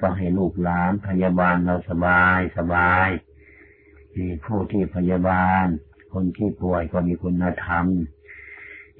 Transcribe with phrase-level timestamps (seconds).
[0.00, 3.08] ก็ให้ลูกหลานพยาบาลเราสบายสบาย
[4.44, 5.64] ผู้ที่พยาบาล
[6.12, 7.86] คนที่ป่วยก็มีคุณธรรม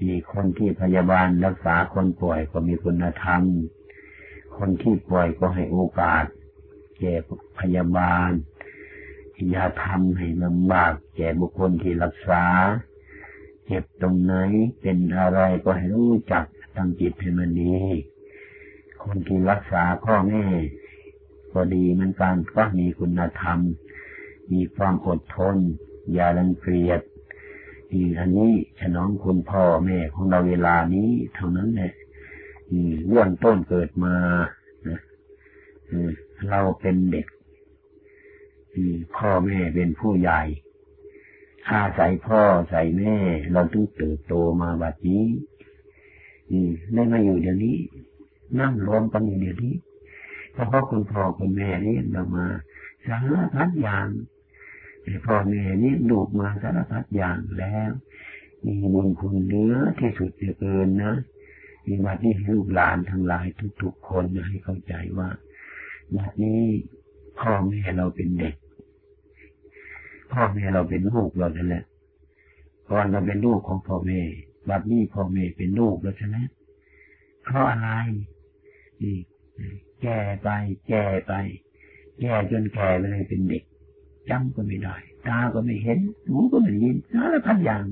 [0.02, 3.42] มีคนที่พยาบาลรักษาคนป่วยก็มีคุณธรรม
[4.56, 6.24] คนที่ป่วยก็ให้โอกาส
[7.00, 7.14] แก่
[7.58, 8.30] พยาบาล
[9.50, 12.44] อย่าทำให้ลำบากแก่บุคคลที่รักษา
[13.66, 14.34] เจ็บตรงไหน
[14.80, 16.44] เป็นอะไรก็ให้รู้จัก
[16.76, 17.76] ตั้งจิตให้มันดี
[19.02, 20.44] คนที่รักษาพ่อแม่
[21.52, 23.58] ก็ดีเหมือนกันก็มีคุณธรรม
[24.52, 25.56] มีความอดทน
[26.12, 27.00] อย่ารังเกียจ
[27.92, 31.92] อีอันนี้ฉนองคุณพ่อแม่ของเราเวลานี้เท่านั้นแหละ
[33.06, 34.14] เรื่องต้นเกิดมา
[36.50, 37.26] เราเป็นเด็ก
[39.16, 40.40] พ่อแม่เป็นผู้ใหญ่
[41.70, 43.16] อาศัยพ่อใส่แม่
[43.52, 45.24] เราต้องเติบโตมาแบบนี้
[46.94, 47.76] ได้มาอยู่เดี๋ยวนี้
[48.60, 49.76] นั่งรวมกันอยู่เดี๋ยวนี้
[50.52, 52.46] เพราะคุณพ่อคุณแม่นี่เรามา
[53.06, 54.08] สารพัดอย่าง
[55.26, 57.90] พ่อแม่นี่ลูกมาสารพัดอย่างแล้ว
[58.64, 61.14] มีบุญคุณเนื้อที่สุดเหลือเกินนะ
[61.86, 63.46] มีวัดนี้ลูกหลานทั้งหลาย
[63.82, 65.28] ทุก ๆ คนให้เข้าใจว่า
[66.16, 66.62] วัดนี้
[67.40, 68.54] พ่อแม่เราเป็นเด็ก
[70.32, 71.84] พ่อแม่เราเป็นลูกเรานั่นแหละ
[72.90, 74.20] ก่อนเราเป็นลูกของพ่อแม่
[74.68, 76.36] บัดนี้พ่อแม่เป็นลูกแล้วใช่ไหม
[77.44, 77.90] เพราะอะไร
[79.04, 79.18] นี่
[80.02, 80.48] แก่ไป
[80.88, 81.32] แก่ไป
[82.20, 83.64] แก่จนแก่เลยเป็นเด็ก
[84.30, 84.96] จำก็ไม่ได้
[85.28, 87.84] ตาก็ไม่เห็น หูก็ไม่ยินสารพัดอย่าง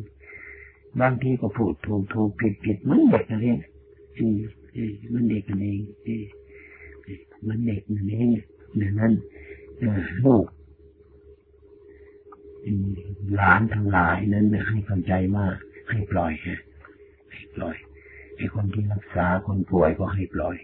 [1.00, 3.58] บางทีก็พูดถูกถูกผิดผิดมันเด็กนั่นเอง
[4.18, 4.38] อืม
[5.12, 5.80] มันเด็กนั่นเอง
[7.46, 8.28] มันเด็กนั่นเอง
[8.80, 9.12] ดังนั้น
[10.24, 10.46] ลูก
[13.34, 15.46] หลานทั้งหลายนั้นให้เข้าใจว่า
[15.90, 16.60] ให้ปล่อยฮะ
[17.32, 17.76] ให้ปล่อย
[18.36, 20.56] ไอ้คนที่รักษาคนป่วยก็ให้ปล่อย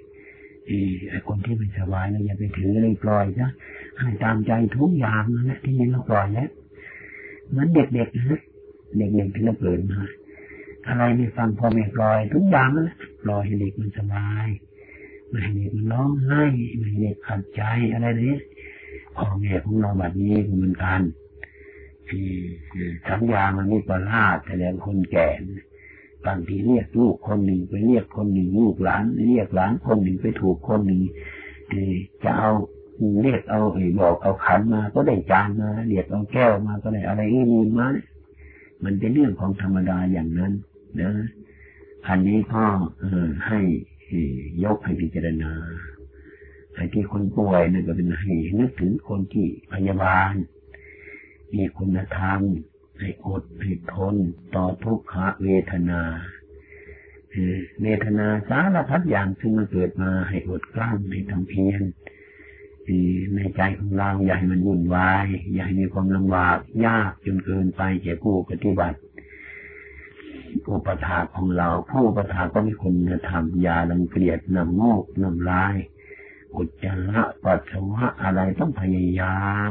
[1.10, 3.50] ไอ้คนที่ไม่สบายเราอย่าไปถือเลยปล่อยนะ
[3.98, 6.50] ให้ตามใจทุกอย่างนั่นแหละที่นี่เราปล่อยแล้ว
[7.48, 8.40] เหมือนเด็กๆนะ
[8.96, 10.00] เด็กๆที่เราเกิดมา
[10.88, 14.46] อะไรไม่ฟังพ่อแม่ปล่อยทุกอย่างนั่นแหละปล่อยให้เด็กมันสบาย
[15.28, 16.42] ไม่ให้เด็กมันร้องไห้
[16.78, 18.36] ไม่ให้เด็กขัดใจอะไรนี้
[19.16, 21.00] พ่อแม่ของเราแบบนี้เหมือนกัน
[23.08, 25.28] สัญญามันไม่ประหลาดแต่แล้วคนแก่
[26.26, 31.00] บางทีเรียกลูกคนหนึ่งไปเรียกคนหนึ่งลูกหลานเรียกหลานคนหนึ่งไปถูกคนหนึ่ง
[32.24, 32.50] จะเอา
[33.22, 37.88] เรียกเอาไอ้บอกเอาขันมาก็ได้จานมาเรียกเอาแก้วมาก็ได้อะไรนี่มา
[38.84, 40.52] มันเป็นเรื่องของธรรมดาอย่างนั้น
[41.00, 41.12] นะ
[42.08, 42.64] อันนี้ก็
[43.46, 43.60] ให้
[44.64, 45.52] ยกให้พิจารณา
[46.74, 50.32] ไอ้ที่คนป่วยนั่นก็เป็นให้นึกถึงคนที่พยาบาล
[51.54, 52.40] มีคุณธรรม
[52.98, 54.16] ให้อดให้ทน
[54.54, 56.02] ต่อทุกขเวทนา
[57.82, 61.82] เวทนาสารพัดอย่างซึ่งมันเกิดมาให้อดกลั้นให้ทำเพียร
[63.34, 68.98] ในใจของเราอย่าให้มันวุ่นวาย อย่าให้มีความลำบากยากจนเกินไปแก่ผู้ปฏิบัติ
[70.70, 75.76] อุปถาของเรา ผู้อุปถาก็มีคุณธรรมยาลังเกลียดนำโมกนำลาย
[76.56, 79.70] อุจจาระปัสสาวะอะไรต้องพยายาม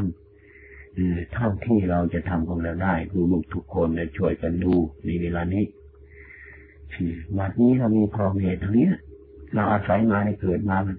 [1.34, 4.74] เท่าที่เราจะทำของเราได้คือลูกทุกคนจะช่วยกันดู
[5.06, 5.66] ในเวลานี้
[7.38, 8.90] วันนี้เรามีพ่อแม่ทั้งนี้
[9.54, 10.98] เราอาศัยมาในเกิดมามัน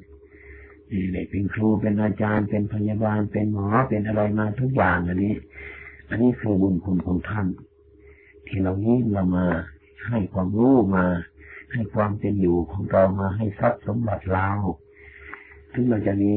[1.14, 5.34] นี่เป็นครูเป็นอาจารย์ เป็นพยาบาล เป็นหมอเป็นอะไรมาทุกอย่างอันนี้
[6.10, 7.46] อันนี้คือบุญคุณของท่าน
[8.46, 9.46] ที่เรานี้เรามา
[10.08, 11.04] ให้ความรู้มา
[11.72, 14.48] ให้ความเป็นอยู่ของเรามาให้ทรัพย์สมบัติเรา
[15.72, 16.32] ถึงเราจะมี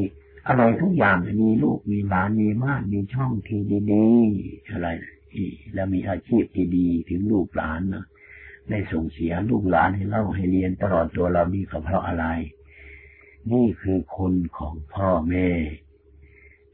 [0.50, 3.62] อะไรทุกอย่างมีลูกมีหลานมีบ้านมีช่องที่
[3.92, 4.88] ดีๆอะไร
[5.74, 8.06] แล้วมีอาชีพที่ดีถึงลูกหลานนะ
[8.70, 12.26] ได้ส่งเสียลูกหลานให้เล่าให้เรียนตลอดตัวเรานี่ก็เพราะอะไร
[13.52, 15.50] นี่คือคนของพ่อแม่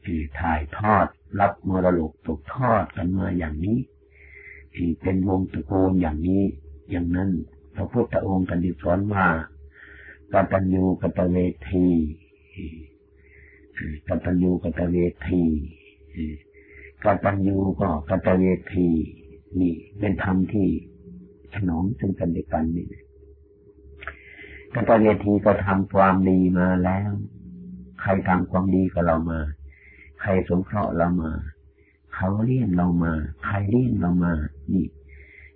[0.04, 1.06] ที่ถ่ายทอด
[1.40, 3.78] รับมรดกตกทอดกันมาอย่างนี้
[4.74, 6.44] ที่เป็นวงตระกูลอย่างนี้
[6.90, 7.30] อย่างนั้น
[7.74, 9.26] พระพุทธองค์กันดิสอนว่า
[10.32, 11.36] กตัญญูกัตเว
[11.70, 11.86] ที
[14.08, 14.96] กตัญญูกตเว
[15.28, 15.42] ที
[17.04, 18.44] กตัญญูก็กตเว
[18.74, 18.88] ที
[19.60, 20.68] นี่เป็นธรรมที่
[21.54, 22.86] ถนอมซึ่งกันและกันนี่
[24.74, 27.10] กตเวทีก็ทำความดีมาแล้ว
[28.00, 29.40] ใครทำความดีกับเรามา
[30.20, 31.32] ใครสงเคราะห์เรามา
[32.14, 33.12] เขาเลี้ยงเรามา
[33.44, 34.32] ใครเลี้ยงเรามา
[34.72, 34.86] นี่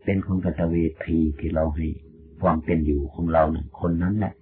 [0.04, 0.76] เป็นคนกตเว
[1.06, 1.86] ทีที่เราให้
[2.42, 4.34] ความเป็นอยู่ของเราหนึ่งคนนั้นแหละ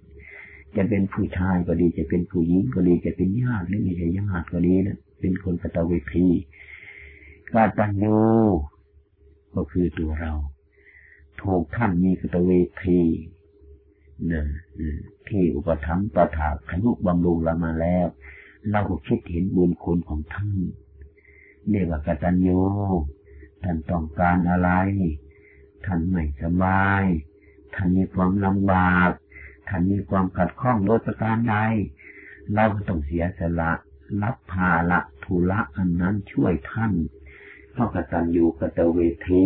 [0.75, 6.27] จะเป็นผู้ชายก็ดี จะเป็นผู้หญิงก็ดี จะเป็นญาติหรือไม่ใช่ญาติก็ดีนะเป็นคนกตเวที
[7.53, 8.19] กาตัญญู
[9.55, 10.33] ก็คือตัวเรา
[11.41, 12.51] ถูกท่านมีกตเว
[12.83, 13.01] ที
[14.31, 14.43] นะ
[15.27, 18.07] ที่อุปถัมภ์ประถาขนุบำรุงเรามาแล้ว
[18.71, 20.49] เราก็คิดเห็นบุญคุณของท่าน
[21.69, 22.61] เรียกว่ากตัญญู
[23.63, 24.69] ท่านต้องการอะไร
[25.85, 27.03] ท่านไม่สบาย
[27.73, 29.11] ท่านมีความลำบาก
[29.69, 31.55] ท่านมีความขัดข้องโดยประการใด
[32.53, 33.71] เราก็ต้องเสียสละ
[34.23, 36.93] รับภาละทุละอันนั้นช่วยท่าน
[37.71, 38.99] เพราะกตัญญูกตเว
[39.29, 39.45] ที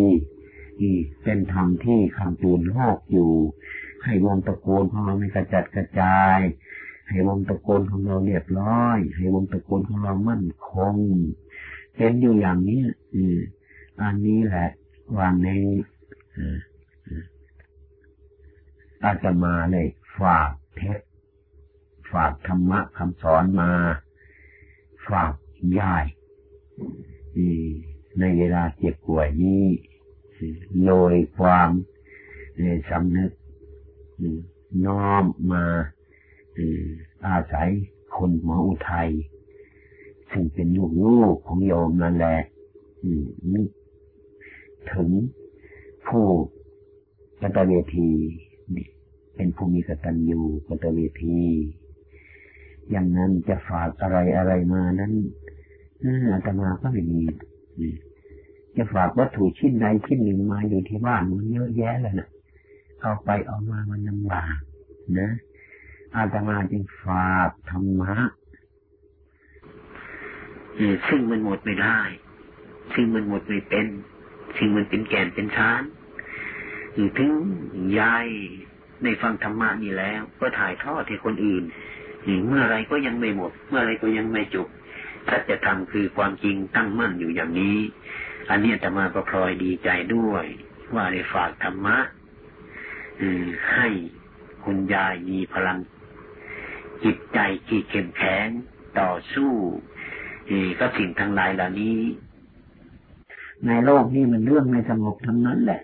[0.81, 3.31] นี่เป็นธรรมที่คำตูนโลกอยู่
[4.04, 6.38] ให้วงตะโกนของเราไม่กระจัดกระจาย
[7.10, 10.96] ให้วงตะโกนของเราเรียบร้อย ให้วงตะโกนของเรามั่นคง
[11.96, 12.81] เป็นอยู่อย่างนี้
[13.16, 13.38] อือ
[14.02, 14.70] อันนี้แหละ
[15.18, 15.50] วางใน
[16.38, 16.58] อา
[19.14, 19.88] จจะมาเลย
[20.20, 21.02] ฝากเทศ
[22.12, 23.72] ฝากธรรมะคำสอนมา
[25.10, 25.34] ฝาก
[25.80, 26.06] ยาย
[28.20, 29.66] ในเวลาเจ็บป่วยนี้
[30.86, 31.70] โดยความ
[32.90, 33.32] สำนึก
[34.86, 35.64] น้อมมา
[37.28, 37.70] อาศัย
[38.16, 39.10] คนหมออุทัย
[40.32, 42.38] ซึ่งเป็นลูกลูกของโยมนั่นแหละ
[43.54, 43.68] นึก
[44.92, 45.10] ถึง
[46.08, 46.26] ผู้
[47.42, 48.10] กตเวที
[49.36, 51.42] เป็นผู้มีกตัญญูกตเวที
[52.89, 55.13] อย่างนั้นจะฝากอะไรอะไรมานั้น
[56.31, 57.21] อาตมาก็ไม่มี
[58.77, 62.30] จะฝากวัตถุชิ้นใดชิ้นหนึ่งมาอยู่ที่บ้านมันเยอะแยะเลยนะ
[63.01, 64.56] เอาไปเอามามันลำบาก
[65.19, 65.30] นะ
[66.15, 68.13] อาตมาจึงฝากธรรมะ
[71.07, 72.00] ซึ่งมันหมดไม่ได้
[72.94, 73.88] ซึ่งมันหมดไม่เป็น
[74.57, 75.83] ซึ่งมันเป็นแก่นเป็นชาน
[77.18, 77.31] ถึง
[78.00, 78.25] ยาย
[79.04, 81.63] ในฟังธรรมะนี่แล้ว ก็ถ่ายทอดให้คนอื่น
[82.48, 84.68] เมื่อไรก็ยังไม่หมด เมื่อไรก็ยังไม่จบ
[85.28, 87.78] ถ้าจะทำคือความจริงตั้งมั่นอยู่อย่างนี้
[88.50, 90.45] อันนี้ธรรมาก็พลอยดีใจด้วย
[90.95, 91.98] ว่าได้ฝากธรรมะ
[93.74, 93.88] ให้
[94.63, 95.78] คุณยายมีพลัง
[97.04, 98.48] จิตใจที่เข้มแข็ง
[99.00, 99.54] ต่อสู้
[100.80, 102.00] ก็สิ่งทั้งหลายเหล่านี้
[103.68, 105.81] ในโลกนี้มันเรื่องไม่สงบทั้งนั้นแหละ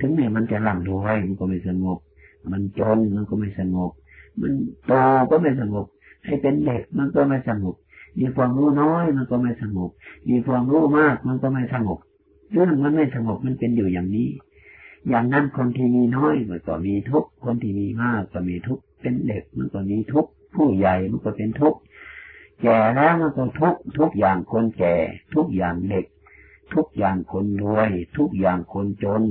[0.00, 1.98] ถึงแม้มันจะร่ำรวยมันก็ไม่สงบ
[2.50, 3.90] มันจนมันก็ไม่สงบ
[4.40, 4.52] มัน
[4.86, 4.92] โต
[5.30, 5.86] ก็ไม่สงบ
[6.24, 7.74] ให้เป็นเด็กมันก็ไม่สงบ
[8.18, 9.90] มีความรู้น้อยมันก็ไม่สงบ
[10.28, 11.98] มีความรู้มากมันก็ไม่สงบ
[12.52, 14.28] เรื่องมันไม่สงบมันเป็นอยู่อย่างนี้
[15.08, 21.74] อย่างนั้นคนที่มีน้อยมันก็มีทุกคนที่มีมากก็มีทุกเป็นเด็กมันก็มีทุกผู้ใหญ่มันก็เป็นทุก
[22.62, 24.94] แก่แล้วมันก็ทุกทุกอย่างคนแก่
[25.34, 26.06] ทุกอย่างเด็ก
[26.74, 29.22] ทุกอย่างคนรวย ทุกอย่างคนจน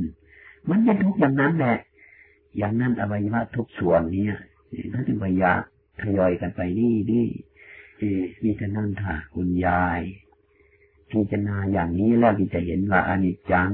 [0.69, 1.77] มันเป็นทุกอย่างนั้นแหละ
[2.57, 4.27] อย่างนั้นอวัยวะทุกส่วนนี้
[4.93, 5.59] ท่านจึงพยายาม
[6.01, 7.27] ทยอยกันไปนี่นี่
[8.41, 10.01] พิจารณาถ่าคุณยาย
[11.11, 13.71] พิจารณาอย่างนี้แล้วที่จะเห็นว่าอนิจจัง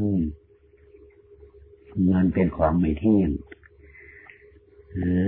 [2.06, 3.30] เงินเป็นของไม่เที่ยง
[4.98, 5.26] หรือ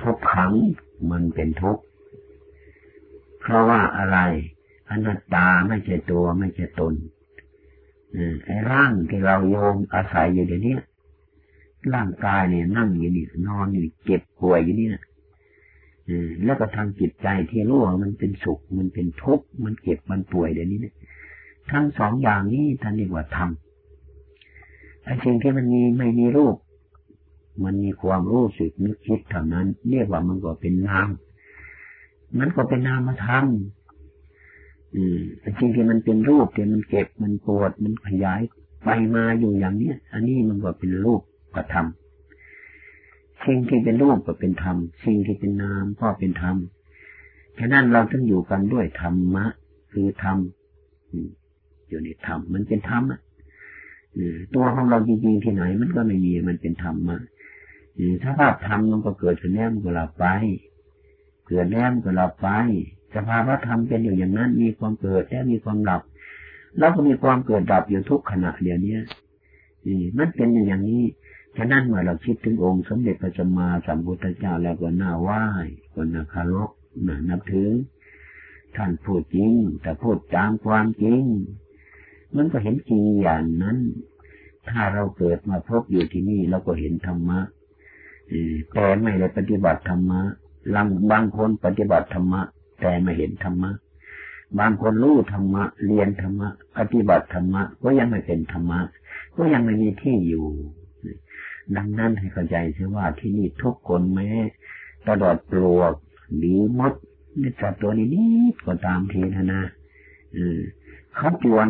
[0.00, 0.52] ทุกขัง
[1.10, 1.84] มันเป็นทุกข์
[3.40, 4.18] เพราะว่าอะไร
[4.90, 6.94] อนัตตาไม่ใช่ตัวไม่ใช่ตน
[8.44, 10.76] ไอ้ร่างที่เราโยมอาศัยอยู่เดี๋ยวนี้
[11.94, 15.02] ร่างกายเนี่ยนั่งอยู่นี่นอนอยู่เจ็บป่วยอยู่นี่นะ
[16.44, 20.94] แล้วก็ทางจิตใจที่รู้ว่ามันเป็นสุข มันเป็นทุกข์มันเก็บมันป่วยเดี๋ยวนี้เนี่ย
[21.70, 23.48] ทั้งสองอย่างนี้ท่านเรียกว่าธรรม
[25.04, 26.56] ไอ้สิ่งที่มันมีไม่มีรูป
[27.64, 31.08] มันมีความรู้สึกนึกคิดเท่านั้น เรียกว่ามันก็เป็นนาม
[32.38, 33.44] มันก็เป็นนามธรรม
[34.94, 38.40] อืมไอ้สิ่งที่มันเป็นรูปที่มันเก็บมันปวดมันขยาย
[38.84, 41.22] ไปมาอยู่อย่างเนี้ย อันนี้มันก็เป็นรูป
[41.54, 46.56] กระทำสิ่งที่เป็นรูปก็เป็นธรรมสิ่งที่เป็นนามก็เป็นธรรม
[47.58, 49.46] ฉะนั้นเราต้องอยู่กันด้วยธรรมะ
[49.92, 50.38] คือธรรม
[51.88, 53.20] อยู่ในธรรมมันเป็นธรรมอะ
[54.54, 57.18] ตัวของเราจริงๆที่ไหนมันก็ไม่มีมันเป็นธรรมะ
[58.22, 60.26] ถ้าภาพธรรมมันก็เกิดขึ้นแล้วมันก็หลับไป
[61.46, 62.48] เกิดแล้วมันก็หลับไป
[63.14, 66.02] สภาวะธรรมเป็นอยู่อย่างนั้น มีความเกิดและมีความหลับ
[66.78, 68.98] แล้วก็มีความเกิดดับอยู่ทุกขณะเดียวนี้
[70.18, 71.04] มันเป็นอย่างนี้
[71.56, 75.44] ฉะนั้นเมื่อเราคิดถึงองค์สมเด็จพระสัมมาสัมพุทธเจ้าแล้วก็น่าไหว้
[75.94, 76.70] ก็น่าคารพ
[77.06, 77.70] น่านับถือ
[78.76, 79.52] ท่านพูดจริง
[79.82, 81.22] แต่พูดตามความจริง
[82.36, 83.78] มันก็เห็นจริงอย่างนั้น
[84.68, 87.40] ถ้าเราเกิดมาพบอยู่ที่นี่เราก็เห็นธรรมะ
[88.72, 90.20] แต่ไม่ได้ปฏิบัติธรรมะ
[90.74, 92.42] ลังบางคนปฏิบัติธรรมะ
[92.80, 93.70] แต่ไม่เห็นธรรมะ
[94.58, 98.80] บางคนรู้ธรรมะ เรียนธรรมะ ปฏิบัติธรรมะ ก็ยังไม่เป็นธรรมะ
[99.36, 100.46] ก็ยังไม่มีที่อยู่
[101.76, 104.28] ดังนั้นให้เข้าใจเสียว่าที่นี่ทุกคนแม้
[105.08, 105.92] ตลอดปลวก
[106.36, 106.92] หรือมด
[107.42, 109.62] นิสัตตัวนี้นิดก็ตามทีนะนะ
[111.16, 111.68] เขาจวน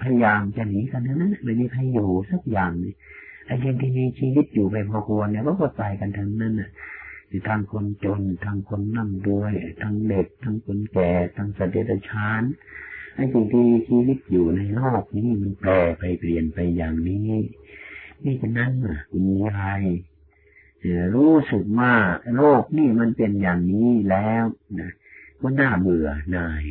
[0.00, 2.70] พยายามจะหนีกันนั้นไม่มีใครอยู่สักอย่าง
[3.46, 6.70] ไอ้ยังที่มีชีวิตอยู่ไปพอควรเนี่ยก็ตายกันทั้งนั้นน่ะ
[7.48, 12.42] ทางคนจนทางคนนั่งด้วย ทั้งเด็ก ทั้งคนแก่ ทั้งสัตว์เดรัจฉาน
[13.14, 17.18] ไอ้สิ่งที่ชีวิตอยู่ในโลกนี้มันแปรไปเปลี่ยนไปอย่างนี้
[18.24, 18.72] นี่ฉะนั้น
[19.10, 19.82] คุณยาย
[21.14, 21.94] รู้สึกว่า
[22.36, 24.44] โลกนี่มันเป็นอย่างนี้แล้ว
[24.80, 24.92] นะ
[25.40, 26.64] ก็น่าเบื่อหน่าย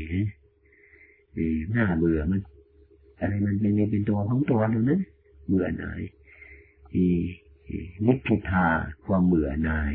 [1.76, 2.42] น่าเบื่อมัน
[3.20, 5.02] อะไรมันเป็นเป็นตัวของตัวนึงนะ
[5.48, 6.02] เบื่อหน่าย
[8.06, 8.68] นิพพิทา
[9.06, 9.94] ความเบื่อหน่าย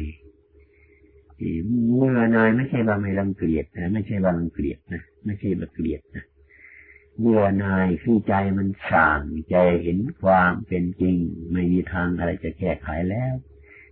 [1.97, 6.25] เมื่อนายไม่ใช่ว่าไม่รังเกียจนะไม่ใช่ว่ารังเกียจนะไม่ใช่ว่าเกลียดนะ
[7.21, 11.17] เมื่อนายคือใจมันสั่งใจเห็นความเป็นจริง
[11.53, 13.35] ไม่มีทางอะไรจะแก้ไขแล้ว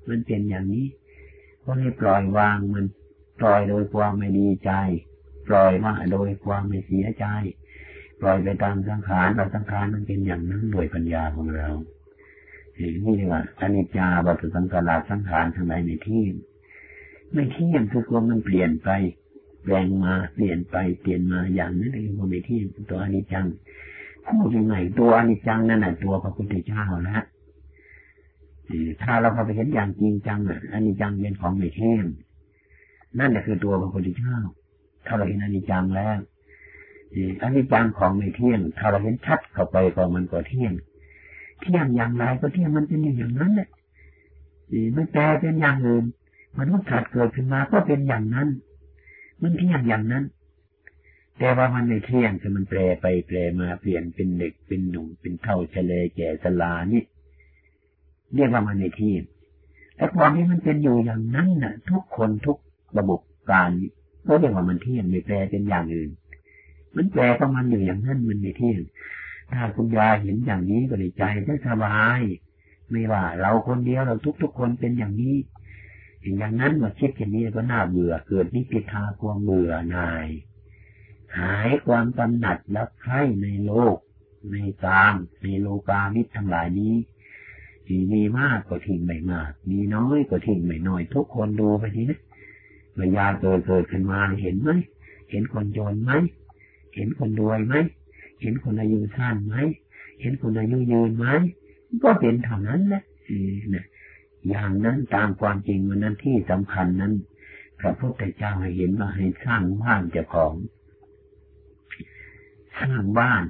[0.08, 0.86] มันเป็นอย่างนี้
[1.64, 2.84] ก็ให้ปล่อยวางมัน
[3.40, 4.72] ปล่อยโดยความไม่ดีใจ
[5.48, 7.26] ปล่อยว่าโดยความไม่เสียใจ
[8.20, 11.68] ปล่อยไปตามสังขารเราสังขารมันเป็นอย่างนั้นโดยปัญญาของเรา
[12.78, 16.24] นี่เรียกว่าอนิจจาบัตุสังขาราสังขารทำไมไม่เที่
[17.32, 18.90] ไม่เที่ยงคือความมันเปลี่ยนไป
[19.64, 23.46] แปลงมาเปลี่ยนไปเปลี่ยนมาอย่างนั้นเองก็ไม่เที่ยงตัวอนิจจัง
[24.26, 27.24] พูดยังไงตัวอนิจจังนั่นแหละตัวพระพุทธเจ้าแล้ว
[29.02, 32.04] ถ้าเราเข้าไปเห็นอย่างจริงจังอะอนิจจังเป็นของไม่เที่ยง
[33.18, 34.36] นั่นแหละคือตัวพระพุทธเจ้า
[35.06, 36.18] ถ้าเราเห็นอนิจจังแล้ว
[37.42, 40.72] อนิจจังของไม่เที่ยง ถ้าเราเห็นชัดเข้าไปก็มันก็เที่ยง
[41.60, 43.68] เที่ยงอย่างไรก็เที่ยงมันเป็นอย่างนั้นแหละ
[44.94, 46.04] ไม่แปลเป็นอย่างอื่น
[46.58, 48.48] มันุษย์สัตว์เกิดขึ้นมาก็เป็นอย่างนั้น
[49.42, 50.24] มันเที่ยงอย่างนั้น
[51.38, 57.02] แต่ว่ามันไม่เที่ยงคือมันแปรไปแปรมาเปลี่ยนเป็นเด็กเป็นหนุ่มเป็นเท่าเฉลยแก่สลานี่
[58.34, 59.22] เรียกว่ามันไม่เที่ยง
[59.96, 62.58] แต่ความที่มันเป็นอยู่อย่างนั้นน่ะ ทุกคนทุก
[62.98, 63.20] ระบบ
[63.50, 63.70] การ
[64.26, 66.10] ก็เรียกว่ามันเที่ยงไม่แปรเป็นอย่างอื่น
[66.96, 68.80] มันแปรของมันอยู่อย่างนั้นมันไม่เที่ยง
[69.52, 72.20] ถ้าคุณยายเห็นอย่างนี้ก็ดีใจได้สบาย
[72.90, 75.36] ไม่ว่า เราคนเดียวเราทุกๆคนเป็นอย่างนี้
[76.38, 80.28] อย่างนั้นมาคิดอย่างนี้ก็น่าเบื่อเกิดนิพิทาความเบื่อหน่าย
[81.38, 83.96] หายความกำหนัดและใคร่ในโลก
[84.52, 86.94] ในกามในโลกามิตรทั้งหลายนี้
[87.86, 92.20] ที่มีมากก็ทิ้งไม่มาก มีน้อยก็ทิ้งไม่น้อย ทุกคนดูไปทีนะ
[92.96, 94.70] มื่อยาเกิดเกิดขึ้นมาเห็นไหม
[95.30, 96.12] เห็นคนจนไหม
[96.94, 97.74] เห็นคนรวยไหม
[98.40, 99.56] เห็นคนอายุสั้นไหม
[100.20, 101.26] เห็นคนอายุยืนไหม
[102.02, 103.02] ก็เป็นเท่านั้นแหละ
[103.74, 103.84] นะ
[104.48, 107.12] อย่างนั้นตามความจริงวันนั้นที่สำคัญนั้น
[107.80, 110.54] พระพุทธเจ้าให้เห็นว่าให้สร้างบ้านเจ้าของ
[112.80, 113.42] สร้างบ้าน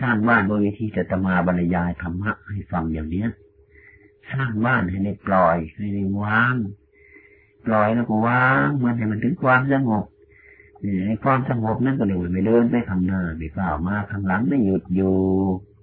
[0.00, 3.28] สร้างบ้านโดยวิธีจะตมาบรรยายธรรมะให้ฟังอย่างเนี้ย
[4.32, 6.54] สร้างบ้านให้ในปล่อยให้ในวาง
[7.66, 10.04] ปล่อยแล้วก็วางมันให้มันถึงความสงบ
[11.06, 15.14] ในความสงบนั่นก็เดี๋ยวไม่เดินไปข้างหน้าไม่ก้าวมาข้างหลังไม่หยุดอยู่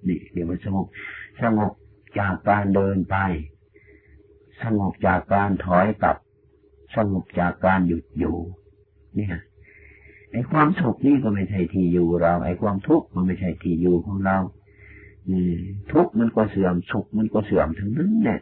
[0.08, 0.86] นี่เดี๋ยวมันสงบ
[1.42, 1.72] สงบ
[2.18, 3.16] จากการเดินไป
[4.62, 6.16] สงบจากการถอยกลับ
[6.96, 8.36] สงบจากการหยุดอยู่
[9.16, 9.36] เนี่ย
[10.30, 14.38] ไอ้ความสุขนี่ก็ไม่ใช่ที่อยู่เรา ไอ้ความทุกข์มันไม่ใช่ที่อยู่ของเรา
[15.92, 18.40] ทุกข์มันก็เสื่อมสุขมันก็เสื่อมทั้งนั้นแหละ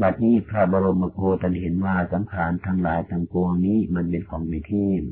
[0.00, 5.02] บัดนี้พระบรมโคตันเห็นว่าสังขารทั้งหลายทั้งปวงนี้มันเป็นของไม่เที่ยง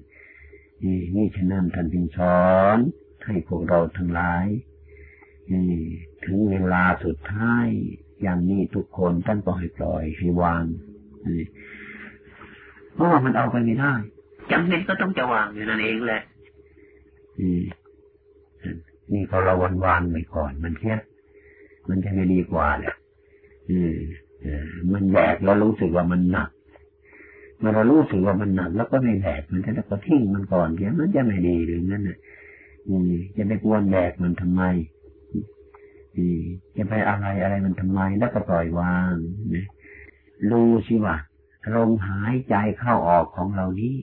[0.84, 2.78] นี่นี่ฉะนั้นท่านจึงสอน
[3.26, 4.46] ให้พวกเราทั้งหลาย
[6.24, 7.68] ถึงเวลาสุดท้าย
[8.22, 10.64] อย่างนี้ทุกคนท่านก็ให้ปล่อยให้วาง
[12.94, 13.92] เพราะว่ามันเอาไปไม่ได้
[14.50, 16.22] จำเป็นก็ต้องจะวางอยู่นั่นเองแหละ
[19.12, 20.98] นี่พอเราวันวานไปก่อน มันเทีย
[21.88, 22.94] มันจะไม่ดีกว่าแหละ
[24.92, 26.50] มันแบกแล้วรู้สึกว่ามันหนัก
[27.58, 32.18] เมื่อเรารู้สึกว่ามันหนักแล้วก็ไม่แบกมันจะก็ทิ้งมันก่อนเดี๋ยวมันจะไม่ดีหรือนั่นน่ะ
[33.36, 34.62] จะไปกวนแบกมันทำไม
[36.76, 39.12] จะไปอะไรอะไรมันทำไมแล้วก็ปล่อยวาง
[39.54, 39.66] นะ
[40.50, 41.16] รู้สิว่า
[41.74, 43.94] ลมหายใจเข้าออกของเรานี้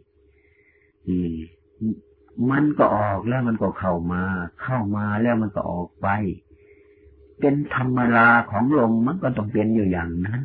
[2.52, 4.24] มันก็ออกแล้วมันก็เข้ามา
[4.62, 6.08] เข้ามาแล้วมันก็ออกไป
[7.40, 10.42] เป็นธรรมดาของลมมันก็ต้องเป็นอยู่อย่างนั้น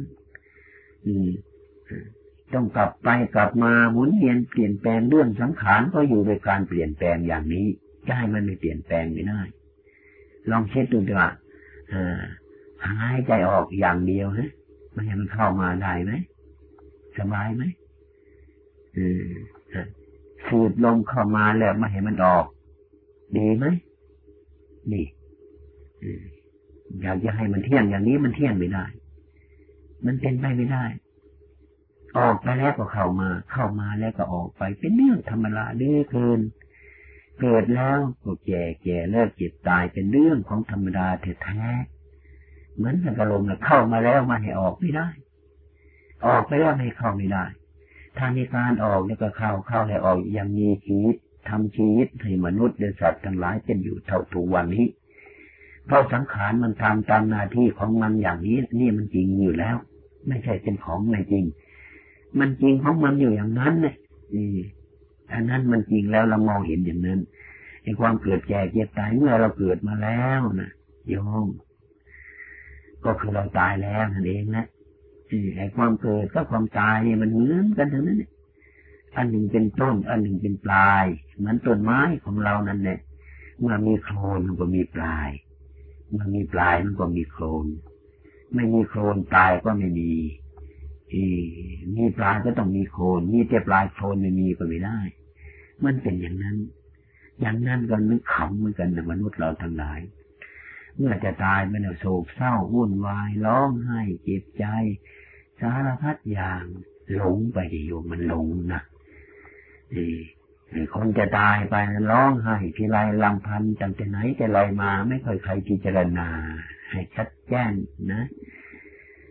[2.52, 7.67] ต้องกลับไปกลับมาหมุนเวียนเปลี่ยนแปลงเรื่องสังขารก็อยู่ในการเปลี่ยนแปลงอย่างนี้
[8.07, 9.40] จะให้มันไม่เปลี่ยนแปลงไม่ได้
[10.50, 11.31] ลองเช็ดดูดีกว่า
[12.87, 14.51] หายใจออกอย่างเดียวฮะ
[14.95, 16.13] มันยังเข้ามาได้ไหม
[17.19, 17.63] สบายไหม
[20.47, 22.45] สูดลมเข้ามาแล้วไมาเห็นมันออก
[23.37, 23.65] ดีไหม
[24.93, 25.07] นี่
[27.01, 28.85] อยากจะให้มันเที่ยงอย่างนี้มันเที่ยงไม่ได้
[30.05, 30.85] มันเป็นไปไม่ได้
[32.19, 36.41] ออกไปแล้วก็เข้ามา เข้ามาแล้วก็ออกไป เป็นเรื่องธรรมดาเรื่อเกิน
[37.41, 41.07] เกิดแล้วก็แก่แก่เลิกเจ็บตายเป็นเรื่องของธรรมดา
[41.43, 45.09] แท้ๆเหมือนกับลมนเข้ามาแล้วมาให้ออกไม่ได้
[46.27, 47.45] ออกไปแล้วไม่เข้าไม่ได้
[48.17, 51.17] ถ้ามีการออกเนี่ยก็เข้าเข้าให้ออกยังมีชีวิต
[51.49, 54.87] ทำชีวิตให้มนุษย์และสัตว์ทั้งหลายเป็นอยู่เท่าทุกวันนี้
[55.87, 59.77] เพราะสังขารมันทำตามหน้าที่ของมันอย่างนี้ นี่มันจริงอยู่แล้ว
[60.29, 61.45] ไม่ใช่เป็นของไม่จริง
[62.39, 63.95] มันจริงของมันอยู่อย่างนั้นเลย
[65.33, 67.21] อันนั้นมันจริงแล้วเรามองเห็นอย่างนั้น
[67.83, 70.71] ไอ้ความเกิดแก่เจ็บตายเมื่อเราเกิดมาแล้วนะ
[71.09, 71.47] โยม
[73.05, 74.67] ก็คือเราตายแล้วนั่นเองนะ
[75.57, 78.23] ไอ้ความเกิดกับความตายเนี่ยมันเหมือนกันทั้งนั้น
[79.17, 81.05] อันหนึ่งเป็นต้น อันหนึ่งเป็นปลาย
[81.37, 82.99] เหมือนต้นไม้ของเรานั่นแหละ
[83.59, 85.29] เมื่อมีโคลนมันก็มีปลาย
[86.09, 87.67] เมื่อมีปลายมันก็มีโคลน
[88.55, 90.13] ไม่มีโคลนปลายก็ไม่มี
[91.97, 94.99] มีปลายก็ต้องมีโคลนมีแต่ปลายโคลนไม่มีก็ไม่ได้
[95.85, 96.57] มันเป็นอย่างนั้น
[97.41, 100.01] อย่างนั้นก็นึกขำเหมือนกันนะมนุษย์เราทั้งหลาย
[100.97, 104.65] เมื่อจะตายมันโศกเศร้าวุ่นวายร้องไห้เจ็บใจ
[105.61, 106.65] สารพัดอย่าง
[107.15, 108.83] หลงไปโยมมันหลงนะ
[109.97, 111.75] นี่คนจะตายไป
[112.11, 116.29] ร้องไห้ทีไรลำพันจังแต่ไหนแต่ไรมาไม่ค่อยใครพิจารณา
[116.91, 117.73] ให้ชัดแจ้ง
[118.13, 118.23] นะ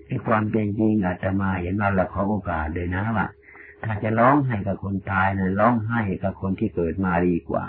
[0.08, 3.27] ในความเป็นจริงอาจจะมาเห็นว่าเราขอโอกาสเลยนะว่า
[3.83, 7.65] ถ้าจะร้องให้กับคนตายนะร้องให้กับคนที่เกิดมาดีกว่า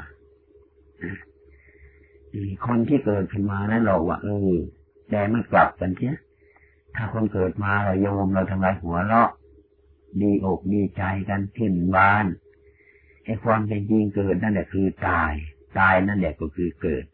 [2.66, 4.52] คนที่เกิดขึ้นมานั้นเราว่าเออ
[5.10, 6.16] แต่มันกลับกันเชีย
[6.94, 9.30] ถ้าคนเกิดมาเราโยมเราทำลายหัวเราะ
[10.22, 12.26] ดีอกดีใจกันขึ้นบาน
[13.24, 15.32] ไอ้ความเป็นจริงเกิดนั่นแหละคือตาย
[15.78, 17.04] ตายนั่นแหละก็คือเกิด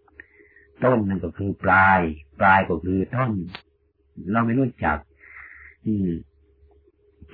[0.84, 2.00] ต้นนั่นก็คือปลาย
[2.40, 3.32] ปลายก็คือต้น
[4.30, 4.98] เราไม่รู้จัก
[5.86, 6.08] อืม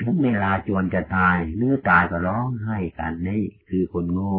[0.01, 4.39] ถึงเวลาจวนจะตายเนื้อตายก็ร้องไห้กันนี่คือคนโง่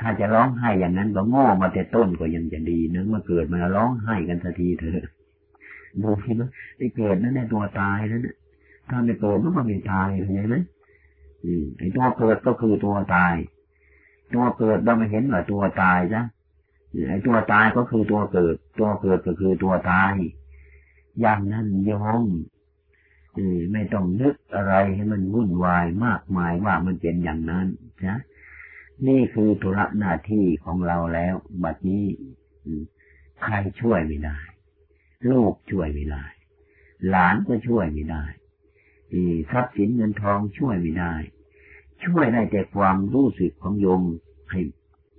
[0.00, 5.04] ถ้าจะร้องไห้อย่างนั้นก็โง่มาแต่ต้นก็ยังจะดีนะมาเกิดมาร้องไห้กันสักทีเถอะ
[6.02, 8.36] ดูพี่นะไอ้เกิดนั่นแหละตัวตายนั่นแหละ
[8.88, 10.56] ถ้าไม่เกิดมันก็ไม่ตายเข้าใจไหม
[11.78, 13.34] ไอ้ตัวเกิดก็คือตัวตาย
[14.34, 16.22] ตัวเกิดเราไม่เห็นว่าตัวตายจ้ะ
[17.08, 20.12] ไอ้ตัวตายก็คือตัวเกิด ตัวเกิดก็คือตัวตาย
[21.20, 22.24] อย่างนั้นยอม
[23.72, 27.66] ไม่ต้องนึกอะไรให้มันวุ่นวายมากมายว่ามันเป็นอย่างนั้น
[28.06, 28.18] นะ
[29.08, 32.04] นี่คือธุระหน้าที่ของเราแล้ว บัดนี้
[33.42, 34.38] ใครช่วยไม่ได้
[35.30, 36.24] ลูกช่วยไม่ได้
[37.08, 38.24] หลานก็ช่วยไม่ได้
[39.50, 41.14] ทรัพย์สินเงินทองช่วยไม่ได้
[42.04, 44.02] ช่วยได้แต่ความรู้สึกของโยม
[44.50, 44.60] ให้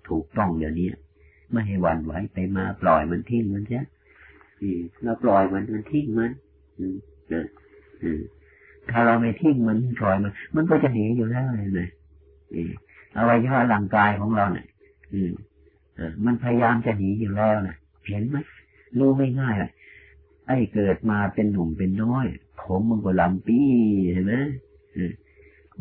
[0.10, 0.90] ถูกต้องเดี๋ยวนี้
[1.52, 3.82] ไม่ให้หวั่นไหวไปมาปล่อยมันทิ้งมันใช่
[5.04, 6.32] เราปล่อยมันมันทิ้งมัน
[8.92, 11.90] ถ้าเราไม่ทิ้งมันปล่อยมัน มันก็จะหนีอยู่แล้วเลย
[13.14, 14.68] เอาไว้ย่อร่างกายของเราเนี่ย
[16.26, 17.76] มันพยายามจะหนีอยู่แล้วนะ
[18.08, 18.38] เห็นไหม
[18.98, 19.72] รู้ไม่ง่ายเลย
[20.48, 22.26] ไอ้เกิดมาเป็นหนุ่มเป็นน้อย
[22.62, 23.70] ผมมันก็ลำปี้
[24.14, 24.34] เห็นไหม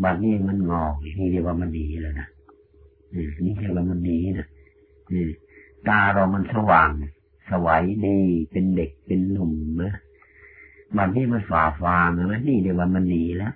[0.03, 2.29] บัดนี้มันงอกนี่เรียกว่ามันดีแล้วนะ
[3.45, 4.47] นี่เรียกว่ามันดีนะ
[5.89, 6.91] ตาเรามันสว่าง
[7.51, 8.19] สวัยดี
[8.53, 9.53] เป็นเด็กเป็นหนุ่ม
[9.83, 9.93] นะ
[10.97, 13.55] บัดนี้มันฝ่าฟางนะนี่เรียวมันหนีแล้ว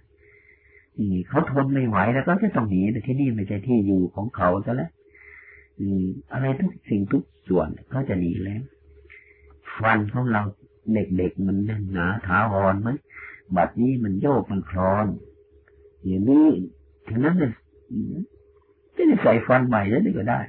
[0.99, 4.91] นี่เขาทนไม่ไหวแล้วก็จะต้องหนีแต่ที่นี่ไม่ใช่ที่อยู่ของเขาซะแล้ว
[6.33, 8.63] อะไรทุกสิ่งทุกส่วนเขาจะหนีแล้ว
[9.79, 10.43] ฟันของเรา
[10.95, 12.89] เด็กๆมันแน่นหนาถาวรไหม
[13.57, 15.07] บัดนี้มันโยกมันคลอน
[16.05, 16.47] อย่างนี้
[17.09, 17.53] ถึงนั้นเนี่ย
[19.11, 20.41] จะใส่ฟันใหม่แล้วนี่ก็ได้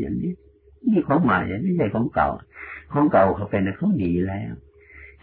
[0.00, 0.32] อย่างนี้
[0.90, 2.28] นี่ของใหม่ไม่ใช่ของเก่า
[2.92, 4.52] ของเก่าเขาเป็นเขาหนีแล้ว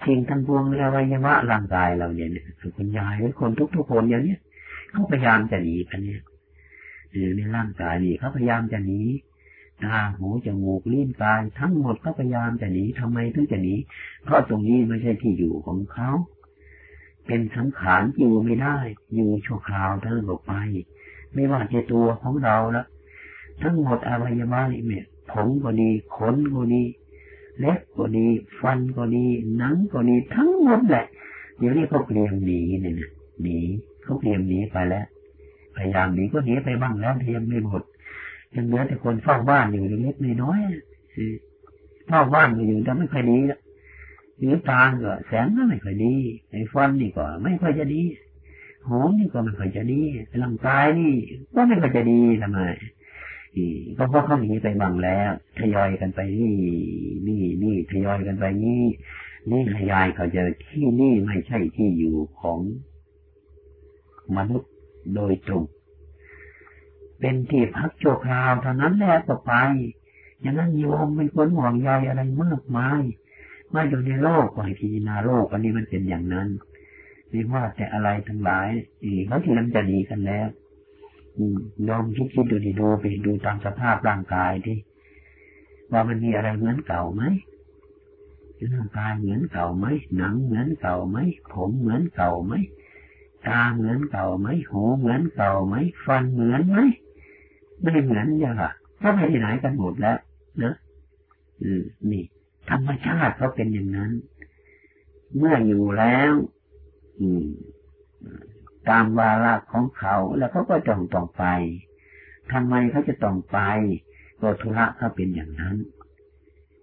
[0.05, 2.29] สิ่งทั้งพวงในอวัยวะร่างกายเราเนี่ย
[2.59, 4.39] คือคุณยายหรือคนทุกๆคนอย่างเนี้ย
[4.89, 6.21] เขาพยายามจะหนีกันเนี่ย
[7.11, 9.01] หรือในร่างกายนี่เขาพยายามจะหนี
[9.83, 13.75] ตาหูจมูกลิ้นกายทั้งหมดเขาพยายามจะหนีทำไมถึงจะหนี
[14.23, 16.09] เพราะตรงนี้ไม่ใช่ที่อยู่ของเขา
[17.27, 18.77] เป็นสังขารอยู่ไม่ได้
[19.15, 20.53] อยู่ชั่วคราวเท่านั้นไป
[21.33, 22.85] ไม่ว่าจะตัวของเราละ
[23.61, 26.83] ทั้งหมดอวัยวะนี่เนี่ยผมก็ดีขนก็ดี
[27.59, 28.25] เล็บก็ดี
[28.59, 29.25] ฟันก็ดี
[29.57, 31.05] หนังก็ดี ทั้งหมดแหละ
[31.57, 32.95] เดี๋ยวนี้เขาเตรียมหนีเนี่ย
[33.41, 33.57] หนี
[34.03, 35.05] เขาเตรียมหนีไปแล้ว
[35.75, 37.83] พยายามหนีก็หนีไปบ้างแล้วเทียมไม่หมด
[38.55, 40.59] ยังเหลือแต่คนเฝ้าบ้านอยู่เล็กน้อย
[42.07, 43.59] เฝ้าบ้านอยู่แต่ไม่ค่อยดีแล้ว
[44.39, 46.13] หรือตาก็แสงก็ไม่ค่อยดี
[46.51, 48.03] ไอ้ฟันนี่ก็ไม่ค่อยจะดี
[48.87, 50.01] หูนี่ก็ไม่ค่อยจะดี
[50.43, 51.13] ร่างกายนี่
[51.55, 52.59] ก็ไม่ค่อยจะดีทำไม
[53.97, 56.57] ก็เพราะเขาหนีไปบังแล้วทยอยกันไปนี่
[57.27, 58.83] นี่นี่ทยอยกันไปนี่
[59.51, 62.59] นี่ทยายเขาจะที่นี่ไม่ใช่ที่อยู่ของ
[64.37, 64.71] มนุษย์
[65.15, 65.63] โดยตรง
[67.19, 69.53] เป็นที่พักโจคราวเท่านั้นแหละต่อไป
[70.41, 73.01] อย่างนั้นโยมไม่ควรห่วงใยอะไรมากมาย
[73.73, 76.47] มาอยู่ในโลกก่อนพิจารณาโลกอันนี้มันเป็นอย่างนั้น
[77.29, 78.69] ไม่ว่าแต่อะไรทั้งหลาย
[79.03, 80.47] อีเขาที่นั้นจะดีกันแล้ว
[81.89, 84.77] ลองคิดคิดดูดีดูไปดูตามสภาพร่างกายที่
[85.91, 87.23] ว่ามันมีอะไรเหมือนเก่าไหม
[88.75, 89.85] ร่างกายเหมือนเก่าไหม
[90.17, 91.17] หนังเหมือนเก่าไหม
[91.53, 92.53] ผมเหมือนเก่าไหม
[93.47, 96.77] ตาเหมือนเก่าไหมหูเหมือนเก่าไหมฟันเหมือนไหม
[97.81, 98.71] ไม่เหมือนอย่างอะ
[99.01, 100.17] ก็ไปไหนกันหมดแล้ว
[100.59, 100.75] เนะ
[101.61, 102.23] อืมนี่
[102.69, 104.11] ธรรมชาติเขาเป็นอย่างนั้น
[105.35, 106.33] เมื่ออยู่แล้ว
[107.19, 107.45] อืม
[108.89, 111.45] ตามวาระของเขาแล้วเขาก็ต้องต้องไป
[112.51, 113.59] ทำไมเขาจะต้องไป
[114.41, 115.75] ก็ธุระเขาเป็นอย่างนั้น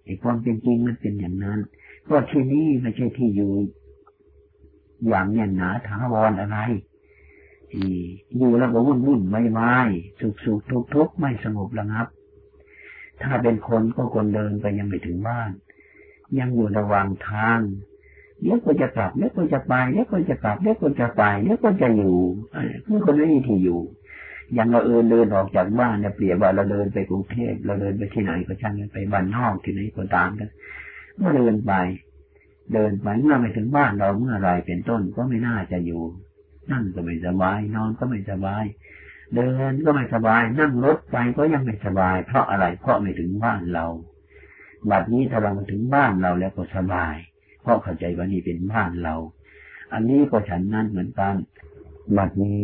[0.03, 1.59] ไอ้ความเป็นจริงมันเป็นอย่างนั้น
[2.07, 3.51] ก็ที่นี่ไม่ใช่ที่อยู่
[5.07, 6.57] อย่างแน่นหนาถาวรอะไร
[8.37, 9.77] อยู่แล้วก็วุ่นวุ่นไม่ไม่
[10.19, 12.07] สุขสุขทุกทุกไม่สงบระงับ
[13.21, 15.49] ถ้าเป็นคนก็คนเดินไปยังไม่ถึงบ้าน
[16.39, 17.59] ยังอยู่ระหว่างทาง
[18.41, 22.17] เดี๋ยวก็จะกลับเดี๋ยวก็จะไปเดี๋ยวก็จะกลับเดี๋ยวก็จะไปเดี๋ยวก็จะอยู่
[22.85, 23.79] คือคนไม่มีที่อยู่
[24.53, 30.49] อย่างเราเอินเดินออกจากบ้านเนี่ยเปรียบว่าเราเดินไปกรุงเทพเราเดินไปที่ไหนก็ช่างไปบ้านนอกที่ไหนก็ตามกัน
[31.17, 31.73] เมื่อเดินไป
[32.73, 36.03] เดินไปเมื่อไม่ถึงบ้านเราเมื่อไรเป็นต้นก็ไม่น่าจะอยู่
[36.71, 38.65] นั่งก็ไม่สบาย นอนก็ไม่สบาย
[39.35, 43.85] เดินก็ไม่สบาย นั่งรถไปก็ยังไม่สบาย เพราะอะไรเพราะไม่ถึงบ้านเรา
[44.89, 47.15] บัดนี้ถ้าเรามาถึงบ้านเราแล้วก็สบาย
[47.65, 49.15] เพราะเข้าใจว่านี่เป็นบ้านเรา
[49.93, 51.35] อันนี้ก็ฉันนั้นเหมือนกัน
[52.17, 52.63] บัดนี้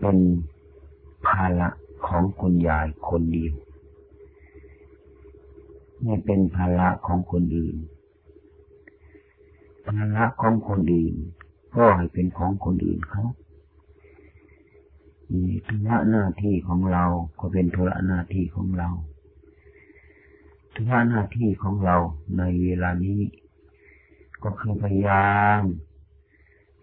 [0.00, 0.18] เป็น
[1.26, 1.68] ภาระ
[2.06, 3.54] ของคุณยายคนเดียว
[6.02, 7.76] ไม่เป็นภาระของคนอื่น
[9.86, 11.14] ภาระของคนอื่น
[11.76, 13.24] ก็ให้เป็นของคนอื่นเขา
[15.66, 17.04] ธุระหน้าที่ของเรา
[17.40, 18.90] ก็เป็นธุระหน้าที่ของเรา
[20.74, 21.96] ธุระหน้าที่ของเรา
[22.38, 23.20] ในเวลานี้
[24.42, 25.62] ก็คือพยายาม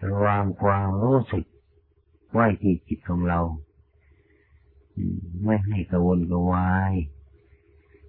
[0.07, 1.45] ระวังความรู้สึก
[2.31, 3.39] ไว้ที่จิตของเรา
[5.43, 6.93] ไม่ให้กระวนกระวาย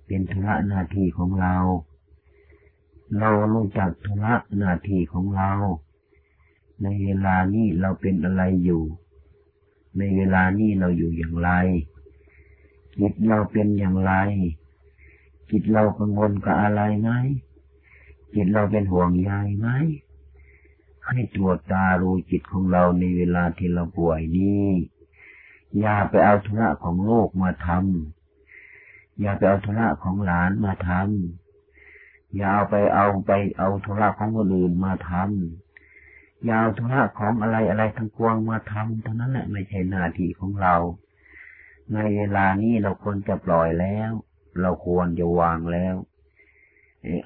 [0.07, 1.57] เป็นธุระหน้าที่ของเรา
[3.18, 5.53] เรารู้จักธุระหน้าที่ของเรา
[6.83, 8.83] ในเวลานี้เราเป็นอะไรอยู่
[9.99, 11.51] ในเวลานี้เราอยู่อย่างไร
[12.99, 14.12] จิตเราเป็นอย่างไร
[15.55, 17.11] จิตเรากังวลกับอะไรไหม
[18.35, 19.69] จิตเราเป็นห่วงใยไหม
[21.07, 24.67] ให้ตรวจตารู้จิตของเราในเวลาที่เราป่วยนี้
[25.79, 40.75] อย่าไปเอาธุระของโลกมาทำอย่าไปเอาธุระของหลานมาทำอย่าเอาไปเอาไปเอาธุระของคนอื่นมาทำอย่าเอาธุระของอะไรอะไรทั้งปวงมาทำเท่านั้นแหละไม่ใช่หน้าที่ของเรา
[41.93, 44.12] ในเวลานี้เราควรจะปล่อยแล้ว
[44.61, 45.95] เราควรจะวางแล้ว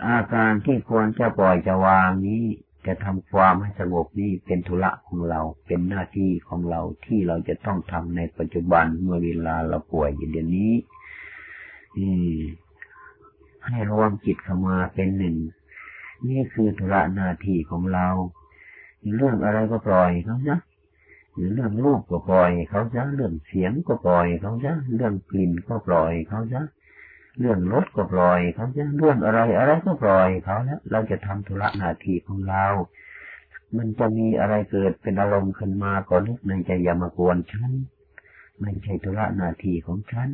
[0.06, 2.42] อาการที่ควรจะปล่อยจะวางนี้
[2.86, 10.72] จะทำความให้สงบนี่เป็นธุระของเราเป็นหน้าที่ของเราที่เราจะต้องทำในปัจจุบันเมื่อเวลาเราป่วยอย่างเดี๋ยวนี้
[13.66, 15.36] ให้รวมจิตเข้ามาเป็นหนึ่ง
[16.28, 18.08] นี่คือธุระหน้าที่ของเรา
[19.16, 20.56] เรื่องอะไรก็ปล่อยเขาจ้ะ
[21.34, 26.62] หรือเรื่องรูปก็ปล่อยเขาจ้ะเรื่องเสียงก็ปล่อยเขาจ้ะเรื่องกลิ่นก็ปล่อยเขาจ้ะ
[27.38, 32.66] เรื่องรถก็ปล่อยเขาจะเรื่องอะไรอะไรก็ปล่อยเขาแล้วเราจะทำธุระหน้าที่ของเรา
[33.76, 37.72] มันจะมีอะไรเกิดเป็นอารมณ์ขึ้นมาก็นึกในใจอย่ามากวนฉัน
[38.60, 40.30] ไม่ใช่ธุระหน้าที่ของฉัน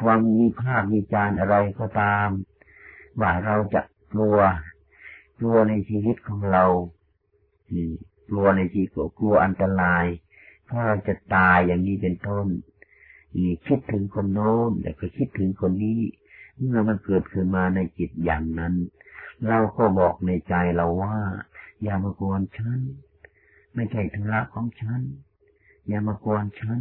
[0.00, 2.28] ความมีภาพมีจานอะไรก็ตาม
[3.20, 4.38] ว่าเราจะกลัว
[5.38, 6.64] กลัวในชีวิตของเรา
[8.28, 10.04] กลัวในชีวิตกลัวอันตราย
[10.64, 12.46] เพราะเราจะตายอย่างนี้เป็นต้น
[13.66, 16.00] คิดถึงคนโน้นแต่ก็คิดถึงคนนี้
[16.60, 18.74] เมื่อมันเกิดขึ้นมาในจิตอย่างนั้น
[19.48, 21.18] เราก็บอกในใจเราว่า
[21.82, 22.78] อย่ามากวนฉัน
[23.74, 25.00] ไม่ใช่ธุระของฉัน
[25.88, 26.80] อย่ามากวนฉัน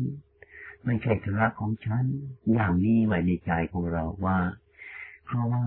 [0.85, 2.03] ไม่ใช่ธุระของฉัน
[2.53, 4.39] อย่างนี้ไว้ในใจของเราว่า
[5.25, 5.65] เพราะว่า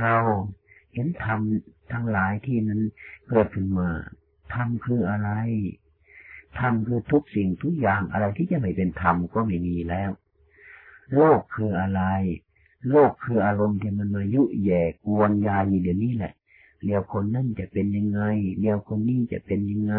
[0.00, 0.16] เรา
[0.92, 1.40] เห็นธรรม
[1.92, 2.80] ทั้งหลายที่นั้น
[3.28, 3.90] เกิดขึ้นมา
[4.54, 5.30] ธรรมคืออะไร
[6.58, 10.10] ธรรมคือทุกสิ่งทุกอย่างอะไรที่จะไม่เป็นธรรมก็ไม่มีแล้ว
[11.14, 12.02] โลกคืออะไร
[12.88, 16.32] โลกคืออารมณ์ที่มันมายุแย่กวนยาอยู่เดี๋ยวนี้แหละ
[16.84, 18.20] เดี๋ยวคนนั่นจะเป็นยังไง
[18.60, 19.94] เดี๋ยวคนนี้จะเป็นยังไง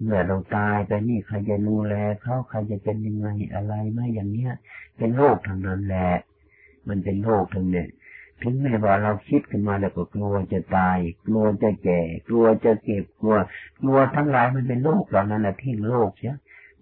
[0.00, 4.52] เมื่อเราตายไปนี่ใครจะดูแลเขาใครจะเป็นยังไงอะไรไม่อย่างเนี้ย
[4.96, 6.10] เป็นโลกทางนั้นแหละ
[6.88, 7.88] มันเป็นโลกทั้งเนี่ย
[8.42, 13.36] ถึงแม้ว่าเราคิดขึ้นมาแล้วก็กลัวจะตาย กลัวจะแก่ กลัวจะเก็บกลัว
[13.80, 16.36] กลัวทั้งหลายมันเป็นโลกเหล่านั้นแหละทิ้งโลกใช่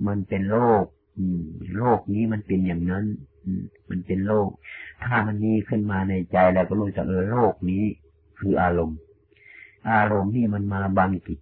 [0.07, 0.85] มันเป็นโลก
[1.19, 1.43] อืม
[1.77, 3.05] โลกนี้มันเป็นอย่างนั้น
[3.89, 4.49] มันเป็นโลก
[5.05, 7.85] ถ้ามันมีขึ้นมาในใจแล้วก็รู้จักเออโลกนี้
[8.39, 8.99] คืออารมณ์
[9.93, 11.39] อารมณ์นี่มันมาบังจิต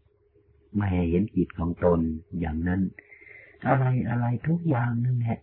[0.74, 2.00] ไม่ให้เห็นจิตของตน
[2.40, 2.80] อย่างนั้น
[3.66, 5.38] อะไรอะไรทุกอย่างนั่นแหละ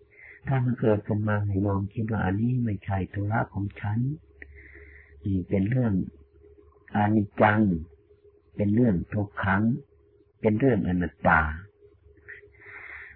[0.48, 4.00] ถ้ามันเกิดขึ้นมาให้ลองคิดว่าอันนี้ไม่ใช่ธุระของฉัน
[5.26, 5.94] นี่เป็นเรื่อง
[6.96, 7.60] อนิจจัง
[8.56, 9.62] เป็นเรื่องทุกขัง
[10.42, 11.40] เป็นเรื่องอนัตตา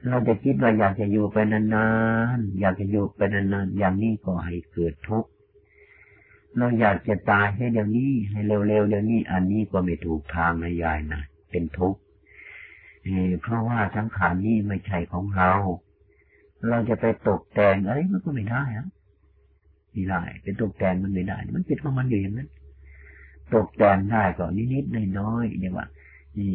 [0.08, 1.88] เราจะคิดว่าอยากจะอยู่ไปนา
[2.36, 5.30] นๆ อยากจะอยู่ไปนานๆ อย่างนี้ก็ให้เกิดทุกข์
[6.58, 12.00] เราอยากจะตายให้เดี๋ยวนี้ ให้เร็วๆเดี๋ยวนี้ อันนี้ก็ไม่ถูกทางนะยายนะ เป็นทุกข์
[13.42, 15.52] เพราะว่าสังขารนี้ไม่ใช่ของเรา
[16.70, 18.88] เราจะไปตกแต่งอะไรมันก็ไม่ได้อะ
[19.96, 22.50] ไม่ได้ เป็นตกแต่งมันไม่ได้ มันเป็นของมันอยู่อย่างนั้น
[23.54, 25.88] ตกแต่งได้ก็นิดๆน้อยๆเรียกว่า
[26.40, 26.54] นี่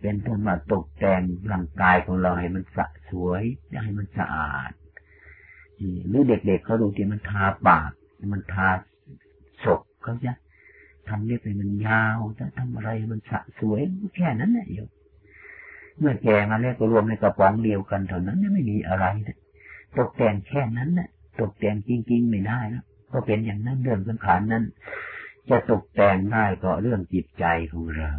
[0.00, 1.20] เป็นธรรมะตกแต่ง
[1.52, 3.42] ร่างกายของเราให้มันสะสวย
[3.84, 4.72] ให้มันสะอาด
[6.08, 7.90] หรือเด็กๆเเขาดูที่มันทาปาก
[8.32, 8.68] มันทา
[9.64, 10.32] ศพเขาจะ
[11.08, 13.80] ทำเล็บให้มันยาวจะทำอะไรมันสะสวย
[14.16, 14.78] แค่นั้นแหละโย
[15.98, 19.38] เมื่อแกมาแล้วก็รวมในกระป๋องเดียวกันเท่านั้นไม่มีอะไรนะ
[19.96, 21.08] ตกแต่งแค่นั้นนะ
[21.40, 24.64] ตกแต่งจริง ๆ ไม่ได้นะก็เป็นอย่างนั้นเรื่องสังขารนั้น
[25.50, 28.10] จะตกแต่งได้ก็เรื่องจิตใจของเรา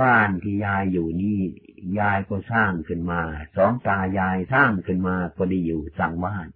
[0.00, 1.40] บ้านที่ยายอยู่นี่
[1.98, 3.20] ยายก็สร้างขึ้นมา
[3.56, 6.46] สองตายายสร้างขึ้นมาก็ได้อยู่สั่งบ้าน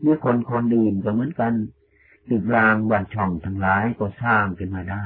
[0.00, 1.52] เมื่อคนคนอื่นก็เหมือนกัน
[2.28, 5.04] ตึกรางบ้านช่องทั้งหลายก็สร้างขึ้นมาได้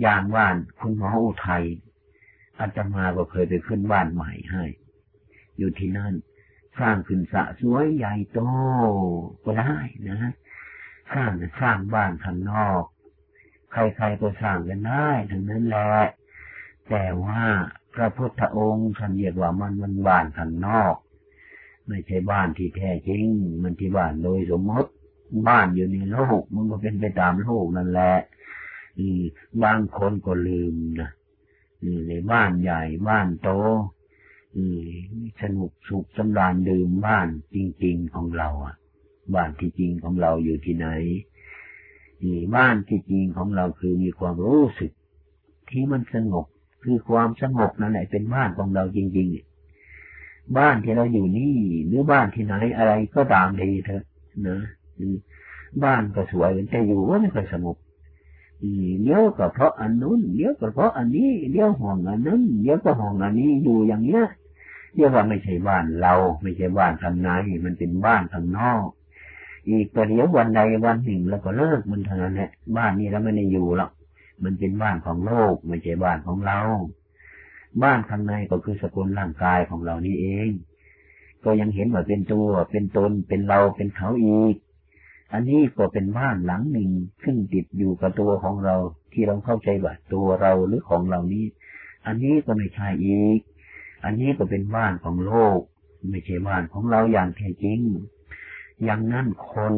[0.00, 1.64] อย่างว่านคุณหมออุทัย
[2.58, 4.64] อาตมาก็เคยไปขึ้นบ้านใหม่ให้
[5.58, 6.14] อยู่ที่นั่น
[6.80, 8.40] สร้างขึ้นสะสวยใหญ่โต
[9.44, 9.76] ก็ได้
[10.08, 10.32] นะ
[11.14, 12.82] สร้างสร้างบ้านข้างนอก
[13.72, 16.00] ใครๆก็สร้างกันได้ทั้งนั้นแหละ
[16.88, 17.42] แต่ว่า
[17.94, 20.94] พระพุทธองค์ท่านเรียกว่ามันมันบ้านข้างนอก
[21.86, 23.24] ไม่ใช่บ้านที่แท้จริง
[23.62, 24.90] มันที่บ้านโดยสมมติ
[25.48, 28.14] บ้านอยู่ในโลกมันก็เป็นไปตามโลกนั่นแหละ
[29.62, 31.10] บางคนก็ลืมนะ
[32.08, 33.50] ในบ้านใหญ่บ้านโต
[35.40, 38.74] สนุกสุขสำราญดื่มบ้านจริง ๆของเราอะ
[39.34, 40.86] บ้านที่จริงของเราอยู่ที่ไหน
[42.56, 44.92] บ้านที่จริงของเราคือมีความรู้สึก
[45.70, 46.46] ที่มันสงบ
[46.82, 54.04] คือความสงบนั่นแหละเป็นบ้านของเราจริงๆ บ้านที่เราอยู่นี่ หรือบ้านที่ไหนอะไรก็ตามดีเถอะ
[54.46, 54.58] นะ
[55.84, 57.76] บ้านก็สวยแต่อยู่ว่าไม่ค่อยสงบ
[59.02, 64.24] เดี๋ยวก็เพราะอันนู้นเดี๋ยวก็เพราะอันนี้เดี๋ยวห้องอันนั้นเดี๋ยวก็ห้องอันนี้อยู่อย่างเนี้ย
[64.96, 67.30] เรียกว่าไม่ใช่บ้านเรา ไม่ใช่บ้านทางใน
[67.64, 68.86] มันเป็นบ้านทางนอก
[69.68, 73.90] อีกประเดี๋ยววันใดวันหนึ่งเราก็เลิกมันเท่านั้นแหละบ้านนี้เราไม่ได้อยู่หรอก
[74.44, 76.58] มันเป็นบ้านของโลก ไม่ใช่บ้านของเรา
[77.82, 80.50] บ้านข้างในก็คือสกุลร่างกายของเรานี่เอง
[81.44, 84.54] ก็ยังเห็นว่าเป็นตัว เป็นตน เป็นเรา เป็นเขาอีก
[85.32, 86.90] อันนี้ก็เป็นบ้านหลังหนึ่ง
[87.24, 88.76] ซึ่งติดอยู่กับตัวของเรา
[89.12, 91.44] ที่เราเข้าใจว่าตัวเราหรือของเรานี้
[92.06, 93.40] อันนี้ก็ไม่ใช่อีก
[94.06, 95.60] อันนี้ก็เป็นบ้านของโลก
[96.10, 97.80] ไม่ใช่บ้านของเราอย่างแท้จริง
[98.84, 99.74] อย่างนั้นคน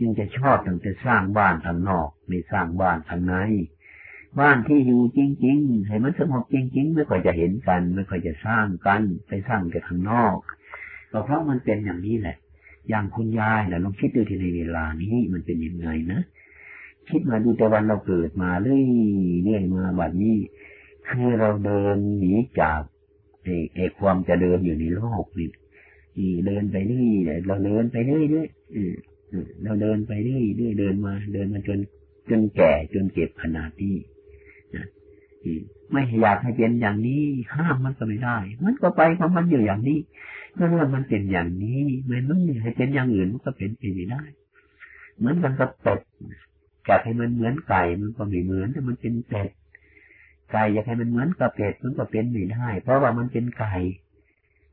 [0.00, 3.34] ยังจะชอบตั้งแต่สร้างบ้านทางนอกไม่สร้างบ้านทางใน
[4.40, 10.36] บ้านที่อยู่จริงๆให้มันสงบจริง ๆ ไม่ค่อยจะเห็นกัน ไม่ค่อยจะสร้างกันไปสร้างแต่ทางนอก
[11.12, 12.36] ก็เพราะมันเป็นอย่างนี้แหละ
[12.88, 16.20] อย่างคุณยายนะลองคิดดูที่ในเวลานี้มันเป็นยังไงนะ
[17.08, 18.84] คิดมาดูแต่วันเราเกิดมาเรื่อย
[19.42, 20.36] เรื่อยมาแบัดนี้
[21.08, 22.80] คือเราเดินหนีจาก
[23.74, 25.50] ไอ้ความจะเดินอยู่ในโลกนี่
[26.46, 27.04] เดินไปเรื่อ
[27.36, 28.48] ยเราเดินไปเรื่อยเรื่อย
[29.62, 31.78] เราเดินไปเรื่อยเรื่อยเดินมา เดินมาจน
[32.30, 33.96] จนแก่จนเก็บขนาดนี้
[35.90, 37.22] ไม่อยากให้เป็นอย่างนี้
[37.54, 39.98] ห้ามมันก็ไม่ได้ มันก็ไปของมันอยู่อย่างนี้
[40.54, 44.22] เมื่อมันเป็นอย่างนี้มันไม่ให้เป็นอย่างอื่นมันก็เป็นไปไม่ได้
[45.16, 46.00] เหมือนกันกับเป็ด
[46.86, 49.50] อยากให้มันเหมือนไก่มันก็ไม่เหมือนแต่มันเป็นเป็ด
[50.52, 53.74] ไก่อยากให้มันเหมือนกับเป็ดมันก็เป็นไม่ได้ เพราะว่ามันเป็นไก่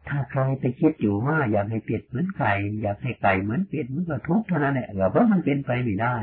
[0.07, 6.17] ถ้าใครไปคิดอยู่ว่าอยากให้เป็ดเหมือนไก่ อยากให้ไก่เหมือนเป็ดมันก็ทุกข์เท่านั้นแหละเพราะมันเป็นไปไม่ได้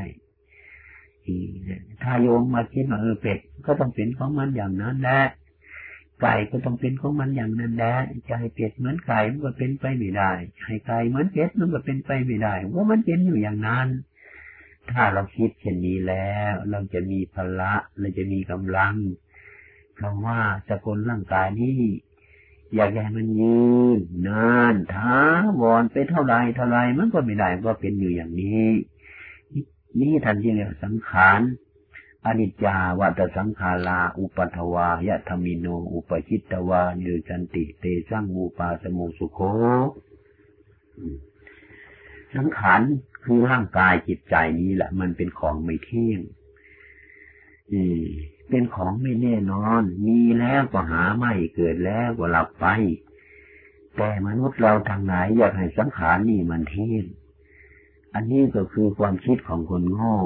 [2.03, 5.23] ถ้าโยมมาคิดว่าเออเป็ดก็ต้องเป็นของมันอย่างนั้นแหละ
[6.23, 7.95] ไก่ก็ต้องเป็นของมันอย่างนั้นแหละ
[8.29, 10.33] จะให้เป็ดเหมือนไก่มันก็เป็นไปไม่ได้
[10.65, 13.88] ให้ไก่เหมือนเป็ดมันก็เป็นไปไม่ได้ว่ามันเป็นอยู่อย่างนั้น
[14.91, 18.95] ถ้าเราคิดเช่นนี้แล้ว เราจะมีพละเราจะมีกำลัง
[20.03, 21.81] คำว่าสกุลร่างกายนี้
[22.75, 23.62] อยากให้มันยื
[23.97, 25.19] นนานท้า
[25.61, 28.69] วอนไปเท่าไรเท่าไรมันก็ไม่ได้ก็เป็นอยู่อย่างนี้
[30.01, 31.41] นี่ทันทีเลยสังขาร
[32.27, 39.41] อนิจจาวัตสังขาราอุปัทวายะธรมิโนอุปชิตวานิจันติเตสังอุปาสมุสุโค
[42.35, 42.81] สังขาร
[43.25, 46.21] คือร่างกายจิตใจนี้แหละ มันเป็นของไม่เที่ยง
[47.73, 48.05] อืม
[48.53, 52.67] เป็นของไม่แน่นอน มีแล้วก็หาไม่เกิดแล้วก็หลับไป
[53.97, 57.07] แต่มนุษย์เราทางไหนอยากให้สังขารนี่มันเที่ยง
[58.15, 60.17] อันนี้ก็คือความคิดของคนโง่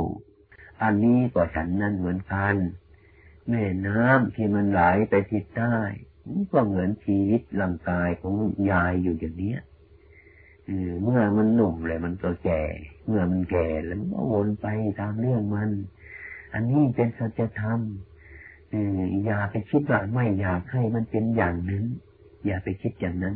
[0.82, 2.54] อันนี้ก็ฉันนั้นเหมือนกัน
[3.48, 5.76] แม่น้ำที่มันไหลไปทิศใต้
[6.52, 8.34] ก็เหมือนชีวิตร่างกายของ
[8.70, 9.56] ยายอยู่อย่างนี้
[11.02, 12.62] เมื่อมันหนุ่มเลยมันก็แก่
[13.06, 14.66] เมื่อมันแก่แล้วมันก็วนไป
[15.00, 15.70] ตามเรื่องมัน
[16.54, 17.80] อันนี้เป็นสัจธรรม
[19.24, 21.84] อย่าไปคิดว่าไม่อยากให้มันเป็นอย่างนั้น
[22.46, 23.34] อย่าไปคิดอย่างนั้น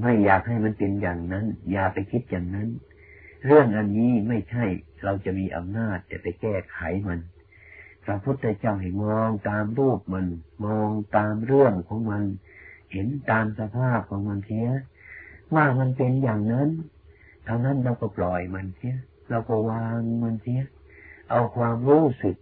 [0.00, 2.68] ไม่อยากให้มันเป็นอย่างนั้น อย่าไปคิดอย่างนั้น
[3.46, 4.64] เรื่องอันนี้ไม่ใช่
[5.04, 7.20] เราจะมีอำนาจจะไปแก้ไขมัน
[8.04, 10.26] พระพุทธเจ้าให้มองตามรูปมัน
[10.64, 12.24] มองตามเรื่องของมัน
[12.92, 14.68] เห็นตามสภาพของมันเสีย
[15.54, 16.68] ว่ามันเป็นอย่างนั้น
[17.44, 18.96] เท่านั้นเราก็ปล่อยมันเสีย
[19.30, 20.60] เราก็วางมันเสีย
[21.30, 22.36] เอาความรู้สึก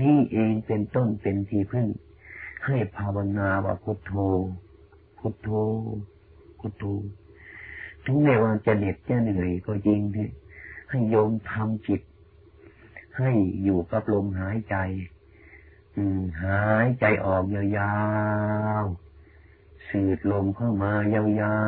[0.00, 1.86] นี่เองเป็นต้นเป็นที่พึ่ง
[2.64, 4.12] ให้ภาวนาว่าพุทโธ
[5.18, 5.48] พุทโธ
[6.58, 6.84] พุทโธ
[8.04, 10.28] ถึงแม้ว่าจะเหน็ดจะเหนื่อยก็จริงที่
[10.90, 12.00] ให้โยมทำจิต
[13.18, 13.30] ให้
[13.62, 14.76] อยู่กับลมหายใจ
[15.96, 17.96] อืมหายใจออกยา
[18.82, 21.58] วๆสูดลมเข้ามายา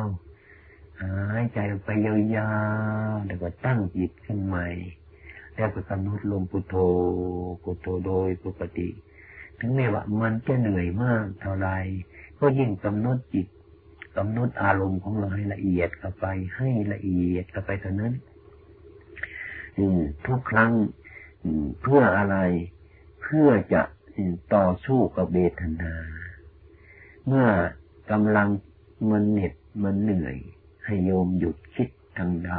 [0.00, 2.52] วๆหายใจออกไปยา
[3.10, 4.68] วๆแล้วก็ตั้งจิตขึ้นใหม่
[5.54, 6.74] แล้วก็กำหนดลมพุทโธ
[7.62, 8.88] พุทโธโดยปกติ
[9.58, 11.68] ถึงแม้ว่ามันจะเหนื่อยมากเท่าไร
[12.40, 13.46] ก็ยิ่งกำหนดจิต
[14.16, 18.12] กำหนดอารมณ์ของเราให้ละเอียดเข้าไป ให้ละเอียดเข้าไปเท่านั้น
[20.26, 20.72] ทุกครั้ง
[21.80, 22.36] เพื่ออะไร
[23.22, 23.82] เพื่อจะ
[24.54, 25.94] ต่อสู้กับเบทนา
[27.26, 27.46] เมื่อ
[28.10, 28.48] กำลัง
[29.10, 29.52] มันเหน็ด
[29.84, 30.36] มันเหนื่อย
[30.84, 32.52] ให้โยมหยุดคิดทางใด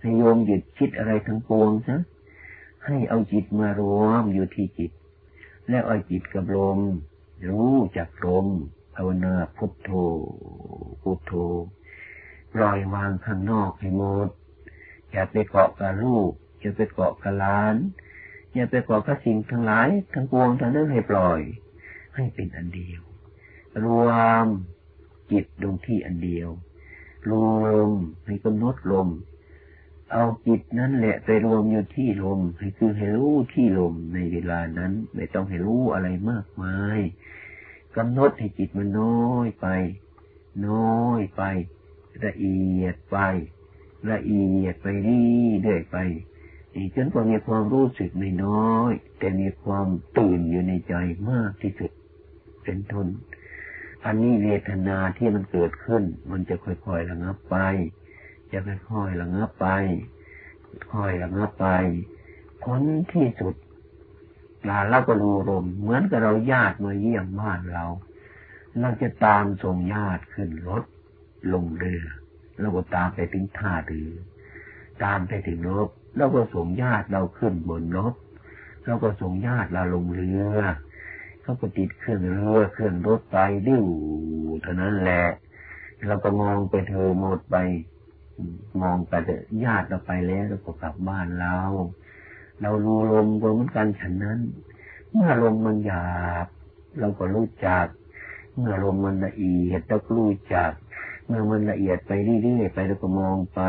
[0.00, 1.96] ให้โยมหยุดคิดอะไรทั้งปวงซะ
[2.86, 4.92] ให้เอาจิตมารวมอยู่ที่จิต
[5.68, 6.78] แล้วเอาจิตกับลม
[7.48, 8.46] รู้จักลม
[8.94, 9.90] ภาวนาพุทโธ
[11.02, 11.32] พุทโธ
[12.54, 14.28] ปล่อยวางข้างนอกให้หมด
[15.10, 16.30] อย่าไปเกาะกับลูก
[16.60, 17.76] อย่าไปเกาะกับหลาน
[18.54, 21.40] อย่าไปเกาะกับสิ่งทั้งหลายทั้งปวงทั้งนั้นให้ปล่อย
[22.16, 23.02] ให้เป็นอันเดียว
[23.84, 24.10] รว
[24.44, 24.46] ม
[25.30, 26.48] จิตลงที่อันเดียว
[27.30, 27.88] รวม
[28.26, 29.08] ให้กำหนดลม
[30.12, 37.00] เอาจิตนั้นแหละไปรวมอยู่ที่ลมให้คือให้รู้ที่ลมในเวลานั้น ไม่ต้องให้รู้อะไรมากมาย
[37.96, 39.66] กำหนดให้จิตมันน้อยไป
[40.68, 41.42] น้อยไป
[42.24, 43.18] ละเอียดไป
[44.12, 45.96] ละเอียดไปเรื่อยไป
[46.96, 49.86] จนกว่ามีความรู้สึกไม่น้อย แต่มีความ
[50.18, 50.94] ตื่นอยู่ในใจ
[51.30, 51.90] มากที่สุด
[52.62, 53.08] เป็นทน
[54.04, 57.56] อันนี้เวทนาที่มันเกิดขึ้น มันจะค่อยๆระงับไป
[58.52, 59.66] จะค่อยๆระงับไป
[60.92, 61.66] ค่อยระงับไป
[62.62, 62.80] ผล
[63.12, 63.54] ที่สุด
[64.68, 67.84] ลาเราก็รูลมเหมือนกับเราญาติมาเยี่ยมบ้านเรา
[68.80, 70.82] เราจะตามส่งญาติขึ้นรถ
[71.52, 72.04] ลงเรือ
[72.60, 74.12] เราก็ตามไปถึงท่าเรือ
[75.04, 78.14] ตามไปถึงรถเราก็ส่งญาติเราขึ้นบนรถ
[78.84, 80.60] เราก็ส่งญาติเราลงเรือ
[81.42, 83.86] เขาก็ติดเครื่องเรือเครื่องรถไปดิ้ว
[84.62, 85.24] เท่านั้นแหละ
[86.06, 87.56] เราก็มองไปเธอหมดไป
[88.82, 91.56] มองไปแต่ญาติเราไปแล้วเราก็กลับบ้านเรา
[92.62, 94.40] เรารู้ลมก็เหมือนกันฉันนั้น
[95.12, 96.06] เมื่อลมมันหยา
[96.44, 96.46] บ
[96.98, 97.86] เราก็รู้จัก
[98.56, 100.70] เมื่อลมมันละเอียดเราก็รู้จัก
[101.26, 103.60] เมื่อมันละเอียดไปเรื่อยๆไปเราก็มองไป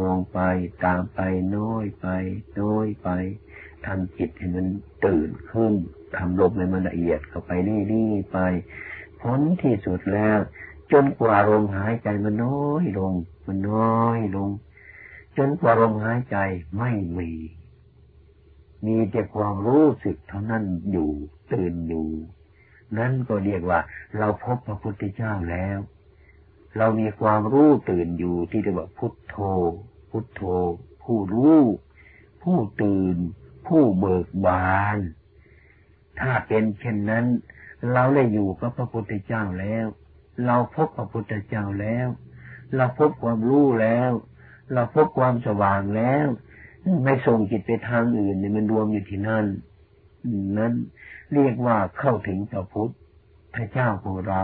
[0.00, 0.40] มองไป
[0.84, 1.20] ตามไป
[1.56, 2.06] น้อยไป
[2.60, 3.08] น้อยไป
[3.86, 4.66] ทำจิตให้มัน
[5.04, 5.72] ตื่นขึ้น
[6.16, 8.38] ทำลมให้มันละเอียดเข้าไปเรื่อยๆไป
[9.22, 10.38] ผลที่สุดแล้ว
[10.92, 13.12] จนกว่าลมหายใจมันน้อยลง
[13.46, 14.50] มันน้อยลง
[15.38, 16.36] จนกว่าลมหายใจ
[16.78, 17.30] ไม่มี
[18.86, 21.10] มีแต่ความรู้สึกเท่านั้นอยู่
[21.52, 22.08] ตื่นอยู่
[22.98, 23.80] นั่นก็เรียกว่า
[24.18, 25.78] เราพบพระพุทธเจ้าแล้ว
[26.76, 29.36] เรามีความรู้ตื่นอยู่ที่เรียกว่าพุทโธ
[30.10, 30.42] พุทโธ
[31.02, 31.58] ผู้รู้
[32.42, 33.16] ผู้ตื่น
[33.66, 34.98] ผู้เบิกบาน
[36.20, 37.26] ถ้าเป็นเช่นนั้น
[37.92, 39.86] เราได้อยู่กับพระพุทธเจ้าแล้ว
[40.46, 42.08] เราพบพระพุทธเจ้าแล้ว
[42.76, 44.10] เราพบความรู้แล้ว
[44.72, 46.26] เราพบความสว่างแล้ว
[47.04, 49.46] ไม่ส่งจิตไปทางอื่นเนี่ยมันรวมอยู่ที่นั่น
[50.58, 50.72] นั้น
[51.34, 52.92] เรียกว่าเข้าถึงพระพุทธ
[53.54, 54.42] พระเจ้าของเรา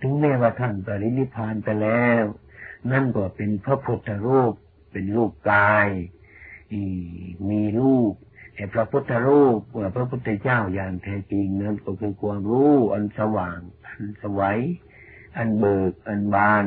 [0.00, 2.22] ถึงแม้ว่าท่านปรินิพานไปแล้ว
[2.92, 4.52] นั่นก็เป็นพระพุทธรูป
[4.92, 5.88] เป็นรูปกาย
[7.48, 8.12] มีรูป
[8.54, 9.58] แต่พระพุทธรูป
[9.96, 14.60] พระพุทธเจ้าอย่างแท้จริงนั้นก็คือความรู้อันสว่างอันสวัย
[15.38, 16.66] อันเบิก อันบาน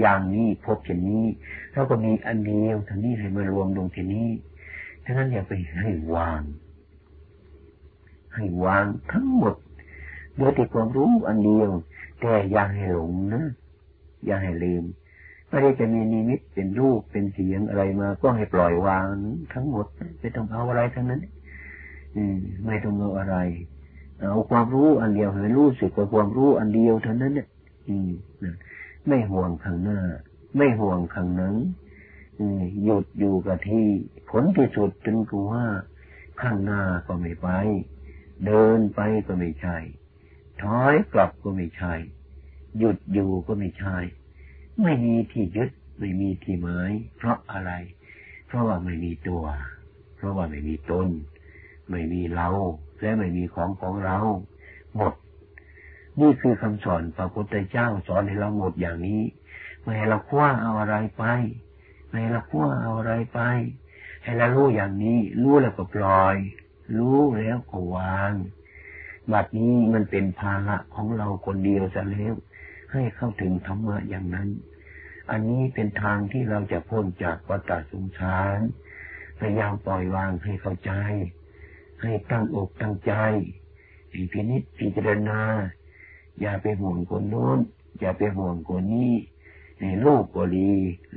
[0.00, 1.24] อย่างนี้พบเช่นนี้
[1.72, 4.28] เราก็มีอันเดียวท่านี้ให้มารวมลงที่นี้
[5.04, 6.42] ฉะนั้นอย่าไปให้วาง
[8.34, 9.54] ให้วางทั้งหมด
[10.36, 11.70] โดยที่ความรู้อันเดียว
[12.20, 13.44] แต่อย่าให้หลงนะ
[14.26, 14.84] อย่าให้ลืม
[15.48, 19.06] ไม่ได้จะมีนิมิตเป็นรูปเป็นเสียงอะไรมา ก็ให้ปล่อยวาง
[19.54, 19.86] ทั้งหมด
[20.20, 21.20] ไม่ต้องเอาอะไรทั้งนั้น
[22.16, 22.36] อืม
[22.66, 23.36] ไม่ต้องเอาอะไร
[24.20, 27.48] เอาความรู้อันเดียวให้รู้สึกว่าความรู้อันเดียวเท่านั้นเนี่ย
[27.88, 28.10] อืม
[29.08, 30.00] ไม่ห่วงข้างหน้า
[30.56, 31.56] ไม่ห่วงข้างหนั้น
[32.84, 33.86] หยุดอยู่กับที่
[34.30, 35.66] ผลที่สุดจนกูว่า
[36.42, 37.48] ข้างหน้าก็ไม่ไป
[38.46, 39.76] เดินไปก็ไม่ใช่
[40.62, 41.94] ถอยกลับก็ไม่ใช่
[42.78, 43.96] หยุดอยู่ก็ไม่ใช่
[44.82, 47.72] ไม่มีที่ยึดไม่มีที่หมายเพราะอะไร
[48.46, 49.44] เพราะว่าไม่มีตัว
[50.16, 51.08] เพราะว่าไม่มีตน
[51.90, 52.48] ไม่มีเรา
[53.00, 54.18] และไม่มีของของเรา
[54.96, 55.12] หมด
[56.20, 59.22] นี่คือคำสอนพระพุทธเจ้าสอนให้เราหมดอย่างนี้
[59.82, 61.24] ไม่ให้เราคว้าเอาอะไรไป
[62.08, 63.40] ไม่ให้เราคว้าเอาอะไรไป
[64.24, 66.36] ให้เรารู้อย่างนี้ รู้แล้วก็ปล่อย
[66.96, 68.32] รู้แล้วก็วาง
[69.32, 72.34] บัดนี้มันเป็นภาระของเราคนเดียวจะแล้ว
[72.92, 74.48] ให้เข้าถึงธรรมะอย่างนั้น
[75.30, 78.58] อันนี้เป็นทางที่เราจะพ้นจากวัฏสงสาร
[79.38, 80.92] พยายามปล่อยวางให้เข้าใจ
[82.02, 83.12] ให้ตั้งอกตั้งใจ
[84.32, 85.40] พินิจพิจารณา
[86.40, 87.58] อย่าไปห่วงคนโน้น
[88.00, 89.12] อย่าไปห่วงคนนี้
[89.80, 90.70] ในลูกก็ดี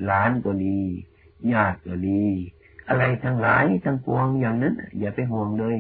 [0.06, 0.78] หลานก็ดี
[1.52, 2.24] ญาติก็ดี
[2.90, 5.76] อะไรทั้งหลายทั้งปวงอย่างนั้น อย่าไปห่วงเลย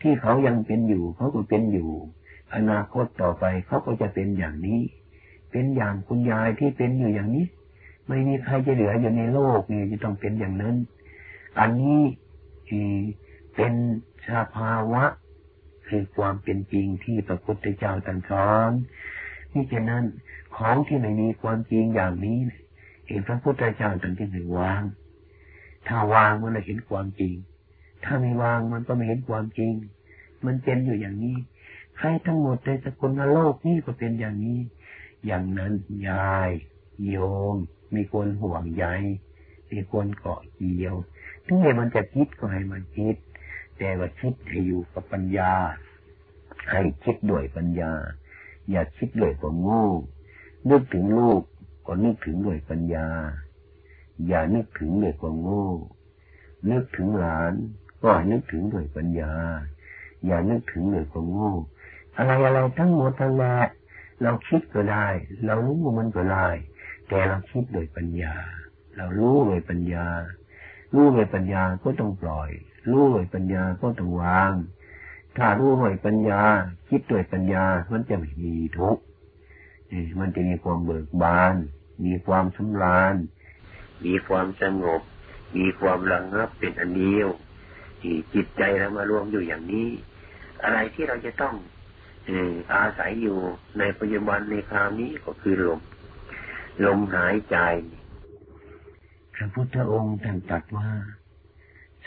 [0.00, 1.90] ที่เขายังเป็นอยู่ เขาก็เป็นอยู่
[2.54, 4.80] อนาคตต่อไปเขาก็จะเป็นอย่างนี้
[5.50, 7.46] เป็นอย่างคุณยายที่เป็นอยู่อย่างนี้
[8.08, 10.76] ไม่มีใครจะเหลืออยู่ในโลกนี่จะต้องเป็นอย่างนั้น
[11.58, 12.00] อันนี้
[13.56, 13.72] เป็น
[14.30, 15.04] สภาวะ
[15.88, 18.70] คือความเป็นจริงที่พระพุทธเจ้าตรัสสอน
[19.52, 20.04] นี่ฉะนั้น
[20.56, 22.38] ของที่ไม่มีความจริงอย่างนี้
[23.08, 24.82] เห็นพระพุทธเจ้าตรัสที่หนวาง
[25.88, 27.34] ถ้าวางมันจะเห็นความจริง
[28.04, 29.72] ถ้าไม่วางมันก็ไม่เห็นความจริง
[30.46, 31.36] มันเป็นอยู่อย่างนี้
[31.96, 34.60] ใครทั้งหมดในสกุลโลกนี้ก็เป็นอย่างนี้
[35.26, 35.72] อย่างนั้น
[36.08, 36.50] ยาย
[37.08, 37.16] โย
[37.54, 37.56] ม
[37.94, 38.84] มีคนห่วงใย
[39.70, 40.94] มีคนเกาะเกี่ยว
[41.46, 43.16] ถึงแม้มันจะคิดก็ให้มันคิด
[43.78, 45.52] แต่ว่าคิดให้อยู่กับปัญญา
[46.70, 47.92] ให้คิดด้วยปัญญา
[48.70, 49.86] อย่าคิดด้วยความโง่
[50.70, 51.42] นึกถึงลูก
[51.86, 53.08] ก็นึกถึงด้วยปัญญา
[54.26, 55.68] อย่านึกถึงด้วยความโง่
[56.70, 57.52] นึกถึงหลาน
[58.02, 59.32] ก็นึกถึงด้วยปัญญา
[60.26, 61.52] อย่านึกถึงด้วยความโง่
[62.16, 63.56] อะไรอะไรทั้งหมดทั้งแหละ
[64.22, 65.06] เราคิดก็ได้
[65.46, 66.48] เรารู้มันก็ได้
[67.08, 68.34] แต่เราคิดโดยปัญญา
[68.96, 70.06] เรารู้โดยปัญญา
[70.94, 72.50] รู้โดยปัญญาก็ต้องปล่อย
[72.92, 74.52] รู้โดยปัญญาก็ต้องวาง
[75.36, 76.42] ถ้ารู้โดยปัญญา
[76.88, 79.02] คิดโดยปัญญา มันจะไม่มีทุกข์
[80.20, 81.54] มันจะมีความเบิกบาน
[82.04, 83.14] มีความสำราญ
[84.04, 85.02] มีความสงบ
[85.56, 87.28] มีความระงับเป็นอันเดียว
[88.00, 89.88] ที่จิตใจเรามารวมอยู่อย่างนี้
[90.62, 91.54] อะไรที่เราจะต้อง
[92.74, 93.38] อาศัยอยู่
[93.78, 95.80] ในปัจจุบันในคราวนี้ก็คือลม
[96.84, 97.56] ลมหายใจ
[99.34, 100.90] พระพุทธองค์ท่านตรัสว่า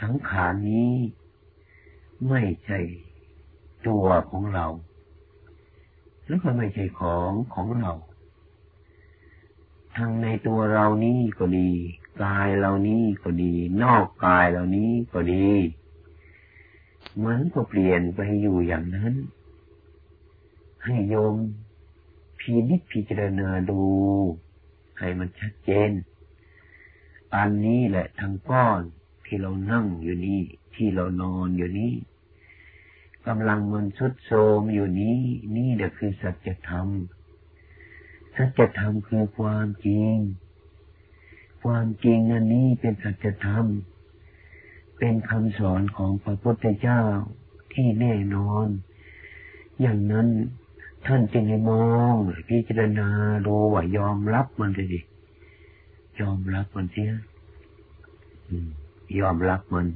[0.02, 0.93] สังขารนี้
[2.30, 2.80] ไม่ใช่
[3.88, 4.66] ตัวของเรา
[6.28, 7.91] แล้วก็ไม่ใช่ของของเรา
[9.95, 11.72] ทั้งในตัวเรานี้ก็ดี
[12.24, 15.47] กายเรานี้ก็ดี นอกกายเรานี้ก็ดี
[17.26, 19.14] มันก็เปลี่ยนไปอยู่อย่างนั้น
[20.86, 21.36] ให้โยม
[22.39, 23.82] พินิจพิจารณาดู
[24.99, 25.91] ให้มันชัดเจน
[27.36, 28.82] อันนี้แหละทั้งก้อน
[29.34, 30.42] ที่เรานั่งอยู่นี่
[30.76, 31.94] ที่เรานอนอยู่นี่
[33.28, 35.20] กำลังมันสุดโทมอยู่นี้
[35.58, 36.88] นี่แหละคือสัจธรรม
[38.36, 40.16] สัจธรรมคือความจริง
[41.64, 43.66] ความจริงอันนี้เป็นสัจธรรม
[44.98, 47.02] เป็นคำสอนของพระพุทธเจ้า
[47.74, 48.68] ที่แน่นอน
[49.82, 50.28] อย่างนั้น
[51.08, 52.14] ท่านจึงให้มอง
[52.50, 53.10] พิจารณา
[53.46, 55.02] ดูว่ายอมรับมันเลยดิ
[56.22, 57.12] ยอมรับมันเสีย
[59.20, 59.88] ยอมรับมัน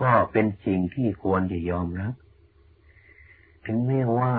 [0.00, 2.14] ก็เป็นสิ่งที่ควรจะยอมรับ
[3.66, 4.34] ถึงแม้ว่า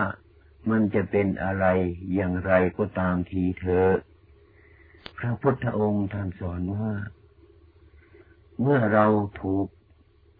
[0.69, 1.65] มันจะเป็นอะไร
[2.13, 3.95] อย่างไรก็ตามทีเถอะ
[5.17, 6.91] พระพุทธองค์ท่านสอนว่า
[8.61, 9.05] เมื่อเรา
[9.41, 9.67] ถูก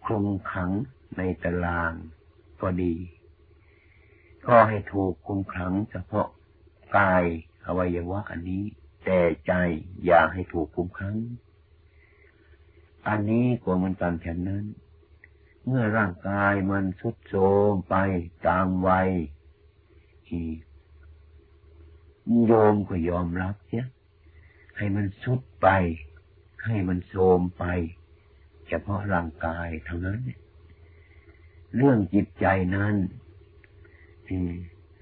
[0.04, 0.70] คลุมขัง
[1.16, 1.92] ในตาราง
[2.60, 2.94] ก็ดี
[4.46, 6.28] ก็ให้ถูกคุมขังเฉพาะ
[6.96, 7.24] กาย
[7.66, 8.64] อวัยวะอันนี้
[9.04, 9.52] แต่ใจ
[10.04, 11.16] อย่าให้ถูกคุมขัง
[13.08, 14.64] อันนี้ก็มันกันแค่นั้น
[15.66, 17.96] เมื่อร่างกายมันทุดโทรมไป
[18.46, 19.10] ตามวัย
[22.46, 23.86] โยมก็ยอมรับเสีย
[24.76, 25.68] ให้มันสุดไป
[26.64, 27.64] ให้มันโทมไป
[28.68, 30.20] เฉพาะร่างกายเท่านั้น
[31.76, 32.46] เรื่องจิตใจ
[32.76, 32.94] นั้น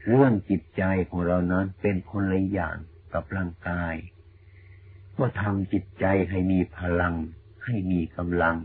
[0.09, 2.77] เรื่องจิตใจของเรานั้นเป็นคนละอย่าง
[3.13, 3.95] กับร่างกาย
[5.17, 7.15] ก็ทำจิตใจให้มีพลัง
[7.69, 8.57] ให้มีกำลัง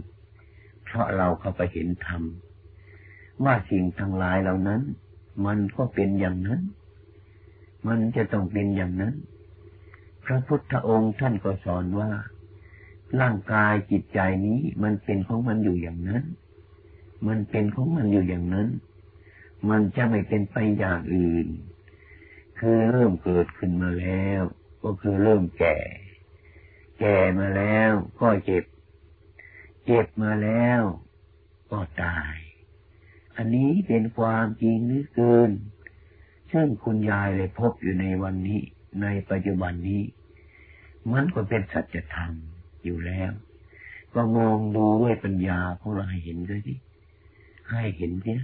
[0.83, 2.21] เพราะเราเข้าไปเห็นธรรม
[3.43, 4.81] ว่าสิ่งทั้งหลายเหล่านั้น
[5.45, 6.61] มันก็เป็นอย่างนั้น
[7.87, 9.13] มันจะต้องเป็นอย่างนั้น
[10.25, 12.11] พระพุทธองค์ท่านก็สอนว่า
[13.21, 16.23] ร่างกายจิตใจนี้มันเป็นของมันอยู่อย่างนั้น
[17.27, 18.67] มันเป็นของมันอยู่อย่างนั้น
[19.69, 21.47] มันจะไม่เป็นไปอย่างอื่น
[22.59, 24.41] คือเริ่มเกิดขึ้นมาแล้ว
[24.83, 25.77] ก็คือเริ่มแก่
[26.99, 27.91] แก่มาแล้ว
[28.21, 28.63] ก็เจ็บ
[29.85, 30.81] เจ็บมาแล้ว
[31.71, 32.35] ก็ตาย
[33.35, 35.51] อันนี้เป็นความจริงนึกเกิน
[36.51, 38.61] ซึ่งคุณยายเลยพบอยู่ในวันนี้
[39.01, 40.03] ในปัจจุบันนี้
[41.13, 42.31] มันก็เป็นสัจธรรม
[42.83, 43.31] อยู่แล้ว
[44.15, 46.75] ก็มองดูด้วยปัญญาของเราให้เห็นด้วยสิ
[47.71, 48.43] ให้เห็นเนี่ย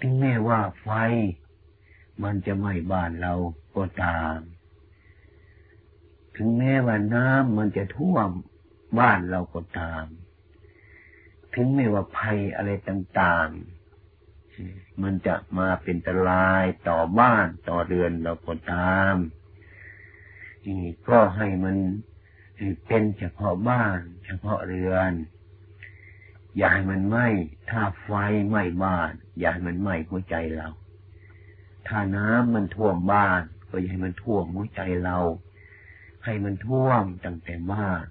[0.00, 0.88] ถึงแม้ว่าไฟ
[2.22, 3.34] มันจะไหม้บ้านเรา
[3.76, 4.38] ก็ตาม
[6.36, 8.30] ถึงแม้ว่าน้ำมันจะท่วม
[8.98, 10.04] บ้านเราก็ตาม
[11.54, 19.16] ถึงแม้ว่าภัยอะไรต่างๆ มันจะมาเป็นตรายต่อบ้านต่อเรือนเราก็ตาม
[20.66, 21.76] นี่ก็ให้มัน
[22.86, 25.12] เป็นเฉพาะบ้าน เฉพาะเรือน
[26.56, 27.28] อย่าให้มันไหม้
[27.70, 28.10] ถ้าไฟ
[28.48, 30.68] ไหม้บ้าน อย่าให้มันไหม้หัวใจเรา
[31.88, 35.18] ถ้าน้ำมันท่วมบ้าน ก็อย่าให้มันท่วมหัวใจเรา
[36.24, 38.04] ให้มันท่วมตั้งแต่บ้าน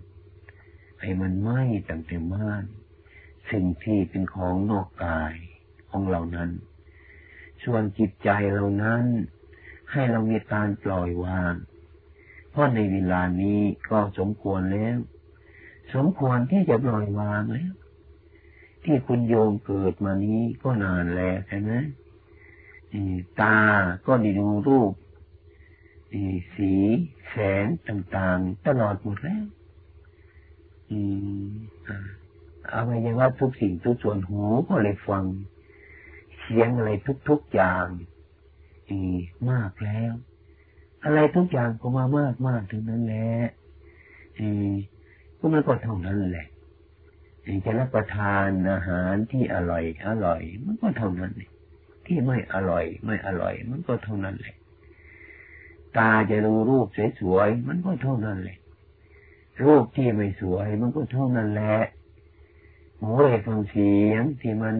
[1.01, 2.63] ให้มันไหม้ตั้งแต่บ้าน
[3.51, 5.33] สิ่งที่เป็นของนอกกาย
[5.89, 6.49] ของเรานั้น
[7.63, 9.03] ส่วนจิตใจเรานั้น
[9.91, 11.53] ให้เรามีการปล่อยวาง
[12.49, 14.97] เพราะในเวลานี้ก็สมควรแล้ว
[15.95, 17.73] สมควรที่จะปล่อยวางแล้ว
[18.83, 21.71] ที่คุณโยมเกิดมานี้ก็นานแล้วใช่ไหม
[23.41, 23.59] ตา
[24.05, 24.91] ก็ได้ดูรูป
[26.55, 26.73] สี
[27.29, 29.43] แสงต่างๆ ตลอดหมดแล้ว
[31.85, 32.18] เอา
[32.85, 35.23] ไว้ยังว่าทุกสิ่งทุกส่วนหูก็เลยฟัง
[36.41, 36.91] เสียงอะไร
[37.29, 37.85] ทุกๆอย่าง
[38.89, 38.99] อี
[39.49, 40.13] มากแล้ว
[41.03, 43.31] อะไรทุกอย่างก็มามากมากถึงนั้นแหละ
[44.39, 44.49] อี
[45.37, 46.47] ก็มันก็เท่านั้นแหละ
[47.65, 51.33] จะรับประทานอาหารที่อร่อย อร่อย มันก็เท่านั้น
[52.05, 54.55] ที่ไม่อร่อย ไม่อร่อย มันก็เท่านั้นแหละ
[55.97, 56.87] ตาจะดูรูป
[57.19, 58.57] สวยๆมันก็เท่านั้นแหละ
[59.63, 61.77] รูปที่ไม่สวย มันก็เท่านั้นแหละ
[62.99, 64.75] หูได้ฟังเสียงที่มัน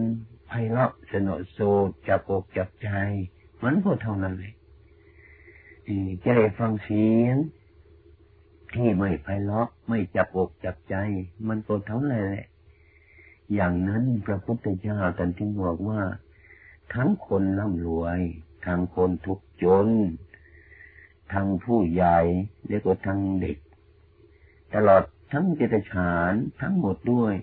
[0.46, 1.58] ไพเราะสนอโซ
[2.08, 2.88] จับอกจับใจ
[3.64, 4.54] มันก็เท่านั้นเลย
[6.22, 7.34] จะได้ฟังเสียง
[8.74, 10.94] ที่ไม่ไพเราะไม่จับอกจับใจ
[11.48, 12.46] มันก็เท่านั้นแหละ
[13.54, 16.02] อย่างนั้นพระพุทธเจ้าตรัสที่บอกว่า
[16.94, 18.18] ทั้งคนร่ำรวย
[18.66, 19.88] ทั้งคนทุกข์จน
[21.32, 22.18] ทั้งผู้ใหญ่
[22.68, 23.58] แล้วก็ทั้งเด็ก
[24.74, 25.02] ตลอด
[25.32, 27.34] ทั้งเจตฉานทั้งหมดด้วย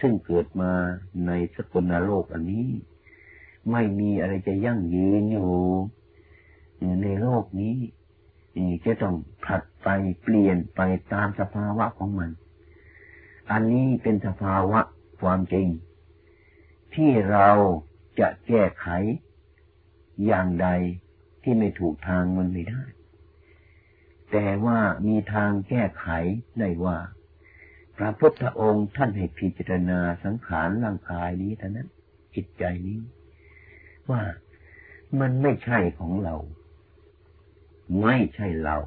[0.00, 0.72] ซึ่งเกิดมา
[1.26, 2.68] ในสกุลโลกอันนี้
[3.72, 5.50] ไม่มีอะไรจะยั่งยืนอยู่
[7.02, 7.76] ในโลกนี้
[8.84, 9.88] จะต้องผัดไป
[10.22, 10.80] เปลี่ยนไป
[11.12, 12.30] ตามสภาวะของมัน
[13.50, 14.80] อันนี้เป็นสภาวะ
[15.20, 15.68] ความจริง
[16.94, 17.48] ที่เรา
[18.20, 18.86] จะแก้ไข
[20.26, 20.68] อย่างใด
[21.42, 22.82] ที่ไม่ถูกทางมันไม่ได้
[24.32, 26.06] แต่ว่ามีทางแก้ไข
[26.58, 26.98] ได้ว่า
[27.98, 31.88] พระพุทธองค์ท่านให้พิจารณาสังขารร่างกายนี้เท่านั้น
[32.34, 32.98] จิตใจนี้
[34.10, 34.22] ว่า
[35.20, 36.36] มันไม่ใช่ของเรา
[38.02, 38.78] ไม่ใช่เรา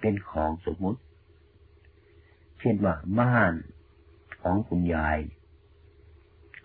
[0.00, 1.00] เป็นของสมมุติ
[2.60, 3.52] เช่นว่าบ้าน
[4.42, 5.18] ของคุณยาย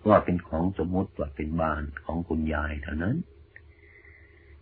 [0.08, 3.16] ว่าเป็นของสมมุติว่าเป็นบ้านของคุณยายเท่านั้น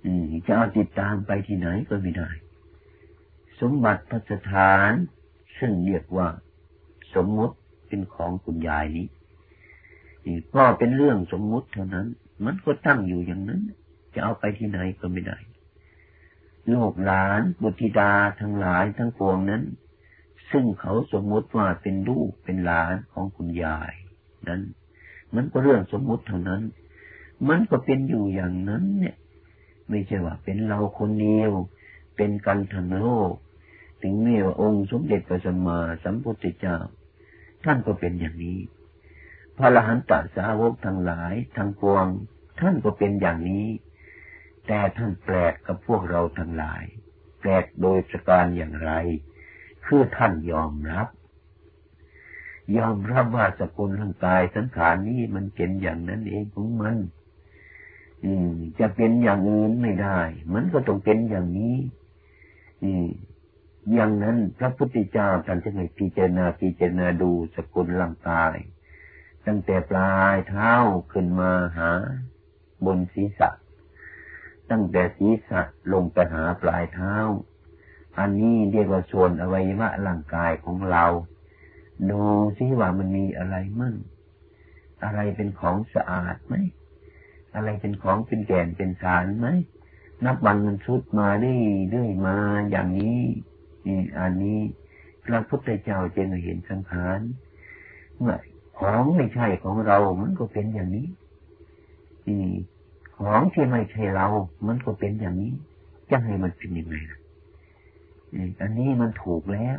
[0.04, 2.30] อืมจะเอาติดตามไปที่ไหนก็ไม่ได้
[3.60, 4.92] สมบัติพัสถาน
[5.58, 6.28] ซึ่งเรียกว่า
[7.26, 7.54] มมุติ
[7.88, 9.06] เป็นของคุณยายนี้
[10.26, 12.06] นี่ก็เป็นเรื่องสมมุติเท่านั้น
[12.44, 13.60] มันก็ตั้งอยู่อย่างนั้น
[14.14, 15.38] จะเอาไปที่ไหนก็ไม่ได้
[16.72, 19.62] ลูกหลานบุตรธิดาทั้งหลายทั้งปวงนั้น
[20.50, 23.92] ซึ่งเขาสมมุติว่าเป็นลูกเป็นหลานของคุณยาย
[24.48, 24.62] นั้น
[25.34, 26.62] มันก็เรื่องสมมุติเท่านั้น
[27.48, 29.16] มันก็เป็นอยู่อย่างนั้น เนี่ย
[29.88, 31.52] ไม่ใช่ว่าเป็นเราคนเดียว
[32.16, 33.32] เป็นกันทั้งโลก
[34.02, 36.76] ถึงแม้ว่าองค์สมเด็จพระสัมมาสัมพุทธเจ้า
[37.70, 38.58] ท่านก็เป็นอย่างนี้
[39.56, 42.06] พระอรหันตสาวกทั้งหลายทั้งปวง
[42.60, 43.66] ท่านก็เป็นอย่างนี้
[44.66, 46.84] แต่ท่านแปลกกับพวกเราทั้งหลาย
[47.40, 48.92] แปลกโดยประการอย่างไร
[49.86, 51.08] คือท่านยอมรับ
[52.76, 56.96] ยอมรับว่าสกุลร่างกายสังขารนี้มันเป็นอย่างนั้นเองของมัน
[58.24, 58.50] อืม
[58.80, 60.20] จะเป็นอย่างอื่นไม่ได้
[60.54, 61.76] มันก็ต้องเป็นอย่างนี้
[62.82, 63.06] อืม
[63.92, 68.56] อย่างนั้นพระพุทธเจ้าท่านจะให้พิจารณาพิจารณาดูสกุลร่างกาย
[69.46, 70.72] ตั้งแต่ปลายเท้า
[71.12, 71.90] ขึ้นมาหา
[72.86, 73.50] บนศีรษะ
[74.70, 75.60] ตั้งแต่ศีรษะ
[75.92, 77.14] ลงไปหาปลายเท้า
[78.18, 81.04] อันนี้เรียกว่าส่วนอวัยวะร่างกายของเรา
[82.10, 82.22] ดู
[82.56, 83.94] ซิว่ามันมีอะไรมั่ง
[85.04, 86.54] อะไรเป็นของสะอาดไหม
[87.54, 89.46] อะไรเป็นของเป็นแก่นเป็นสารไหม
[90.24, 91.54] นับวันมันชุดมาได้
[91.88, 92.36] เรื่อยมา
[92.70, 93.20] อย่างนี้
[93.86, 94.58] นี่อันนี้
[95.24, 97.20] พระพุทธเจ้าจึงเห็นสังขาร
[98.18, 98.36] เมื่อ
[98.78, 101.08] ของไม่ใช่ของเรา มันก็เป็นอย่างนี้
[102.28, 102.44] นี่
[103.18, 104.26] ของที่ไม่ใช่เรา
[104.66, 105.52] มันก็เป็นอย่างนี้
[106.10, 107.20] จะให้มันเป็นยังไงล่ะ
[108.60, 109.78] อันนี้มันถูกแล้ว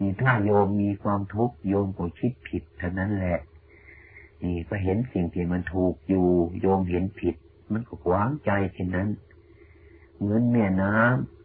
[0.00, 3.38] นี่ถ้าโยมมีความทุกข์โยมก็คิดผิดเท่านั้นแหละ
[4.42, 6.26] นี่ก็เห็นสิ่งที่มันถูกอยู่
[6.60, 7.34] โยมเห็นผิด
[7.72, 9.08] มันก็วางใจเช่นนั้น
[10.16, 11.39] เหมือนแม่น้ำ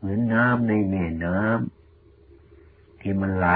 [0.00, 3.48] เหมือนน้ำในแม่น้ำที่มันไหล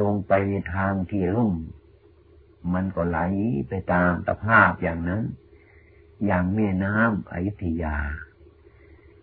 [0.00, 1.54] ลงไปในทางที่รุ่ม
[2.74, 3.20] มันก็ไหล
[3.68, 5.22] ไปตามสภาพอย่างนั้น
[6.26, 7.96] อย่างแม่น้ำอยุธยา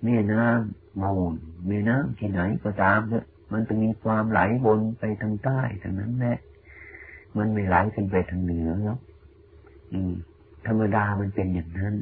[0.03, 1.33] แม่น้ำมูล
[1.67, 6.39] แม่น้ำที่ไหนก็ตามเถอะมันจะมีความไหลวนไปทางใต้ทางนั้นแหละ
[7.37, 8.99] มันไม่ไหลขึ้นไปทางเหนือแล้ว
[10.65, 11.93] ธรรมดามันเป็นอย่างนั้น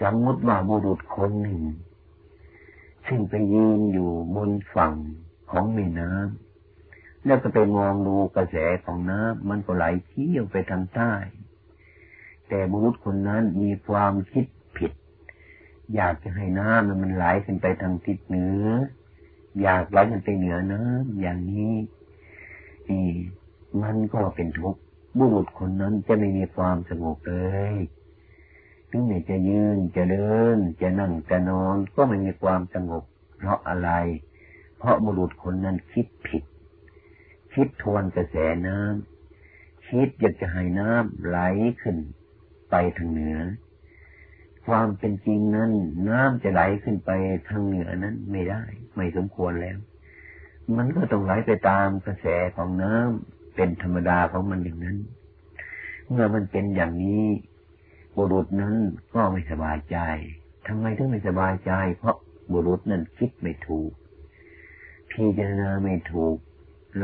[0.00, 1.60] สมมติว่าบุรุษคนหนึ่ง
[3.06, 4.94] ซึ่งไปยืนอยู่บนฝั่ง
[5.50, 11.14] ของแม่น้ำแล้วก็ไปมองดูกระแสของน้ำมันก็ไหลเที่ยวไปทางใต้
[12.48, 14.46] แต่บุรุษคนนั้นมีความคิด
[14.76, 14.92] ผิด
[15.94, 18.66] อยากจะให้น้ำมันไหลขึ้นไปทางทิศเหนือ
[19.62, 21.74] อยากไหลขึ้นไปเหนือน้ำอย่างนี้
[22.90, 23.08] นี่
[23.82, 24.80] มันก็เป็นทุกข์
[25.18, 27.36] บุรุษคนนั้นจะไม่มีความสงบเล
[27.74, 27.76] ย
[28.90, 33.04] ถึงแม้จะยืนจะเดิน จะนั่งจะนอนก็ไม่มีความสงบ
[33.36, 33.90] เพราะอะไร
[34.78, 36.44] เพราะบุรุษคนนั้นคิดผิด
[37.54, 38.36] คิดทวนกระแส
[38.66, 41.38] น้ำคิดอยากจะให้น้ำไหล
[41.82, 41.96] ขึ้น
[42.70, 43.38] ไปทางเหนือ
[44.66, 45.70] ความเป็นจริงนั้น
[46.08, 47.10] น้ำจะไหลขึ้นไป
[47.48, 48.62] ทางเหนือนั้นไม่ได้
[48.96, 49.78] ไม่สมควรแล้ว
[50.76, 52.26] มันก็ต้องไหลไปตามกระแส
[52.56, 54.96] ของน้ำเป็นธรรมดาของมันอย่างนั้น
[56.08, 57.24] เมื่อมันเป็นอย่างนี้
[58.20, 58.76] บุรุษนั้น
[59.14, 59.98] ก็ไม่สบายใจ
[60.66, 62.16] ทำไมถึงไม่สบายใจ เพราะ
[62.52, 63.90] บุรุษนั้นคิดไม่ถูก
[65.10, 66.36] พิจารณาไม่ถูก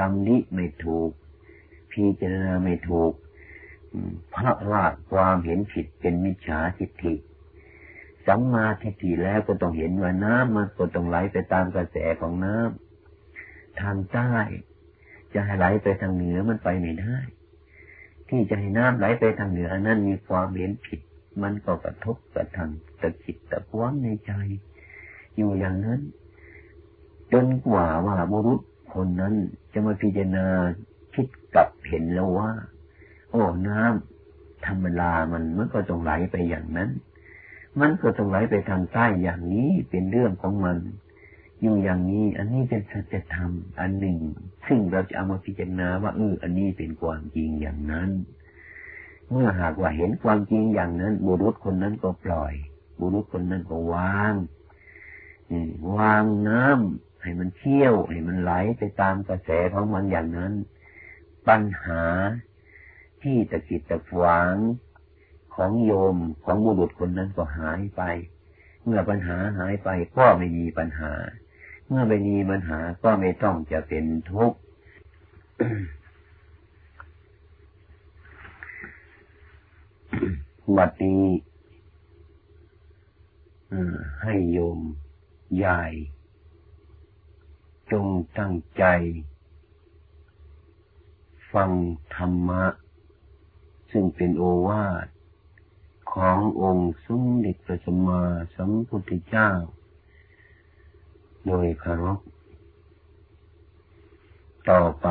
[0.00, 1.10] ลำลิไม่ถูก
[1.92, 3.12] พิจารณาไม่ถูก
[4.34, 7.14] พระว่าความเห็นผิดเป็นมิจฉาทิฏฐิ
[8.26, 14.32] สัมมาทิฏฐิแล้วก็ต้องเห็นว่าน้ำมันก็ต้องไหลไปตามกระแสของน้ำทางใต้
[15.34, 17.16] จะให้ไหลไปทางเหนือมันไปไม่ได้
[18.28, 21.00] ที่จะให้น้ำไหลไปทางเหนือนั้นมีความเห็นผิด
[21.42, 22.70] มันก็กระทบกระทั่ง
[23.00, 24.32] ตะจิตตะพวงในใจ
[25.36, 26.00] อยู่อย่างนั้น
[27.32, 28.60] จนกว่าว่าบุรุษ
[28.94, 29.34] คนนั้น
[29.72, 30.46] จะมาพิจารณา
[31.14, 32.50] คิดกลับเห็นแล้วว่า
[33.30, 36.90] โอ้น้ำธรรมดามันมันก็ต้องไหลไปอย่างนั้น
[37.80, 40.76] มันก็ต้องไหลไปทางใต้อย่างนี้เป็นเรื่องของมัน
[41.62, 44.18] อยู่อย่างนี้ อันนี้เป็นสัจธรรมอันหนึ่ง
[44.66, 48.10] ซึ่งเราจะเอามาพิจารณาว่าเอออันนี้เป็นความจริงอย่างนั้น
[49.30, 52.54] เมื่อหากว่าเห็นความจริงอย่างนั้น บุรุษคนนั้นก็ปล่อย
[53.00, 54.34] บุรุษคนนั้นก็วาง
[55.96, 60.52] วางน้ำให้มันเที่ยว ให้มันไหลไปตามกระแสของมันอย่างนั้น
[61.48, 62.04] ปัญหา
[63.22, 64.54] ที่ตะกิดตะขวาง
[65.54, 68.02] ของโยมของบุรุษคนนั้นก็หายไป
[68.84, 71.12] เมื่อปัญหาหายไปก็ไม่มีปัญหา
[71.88, 74.58] เมื่อไม่มีปัญหาก็ไม่ต้องจะเป็นทุกข์
[80.76, 81.24] บัดนี้
[84.22, 84.80] ให้โยม
[85.56, 85.82] ใหญ่
[87.92, 88.06] จง
[88.38, 88.84] ตั้งใจ
[91.52, 91.70] ฟัง
[92.14, 92.64] ธรรมะ
[93.90, 95.06] ซึ่งเป็นโอวาท
[96.12, 98.22] ขององค์สมเด็จพระสัมมา
[98.54, 99.50] สัมพุทธเจ้า
[101.46, 102.20] โดยคารพ
[104.70, 105.08] ต่อไป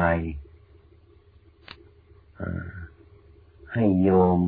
[3.73, 4.41] ให้โยม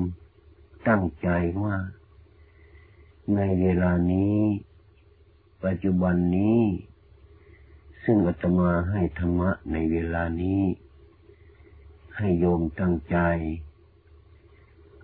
[0.88, 1.30] ตั้งใจ
[1.64, 1.76] ว่า
[3.36, 4.38] ในเวลานี้
[5.64, 6.62] ปัจจุบันนี้
[8.04, 10.62] ซึ่งอาตมาให้ธรรมะในเวลานี้
[12.18, 13.18] ให้โยมตั้งใจ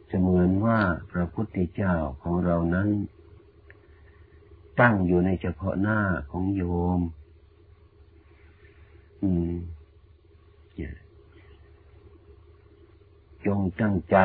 [0.10, 0.80] จะเหมือนว่า
[1.12, 2.90] พระพุทธเจ้าของเรานั้น
[4.80, 6.00] ตั้งอยู่ในเฉพาะหน้า
[6.32, 6.64] ของโย
[6.98, 7.00] ม
[9.24, 9.54] อืม
[13.46, 14.18] จงตั้งใจ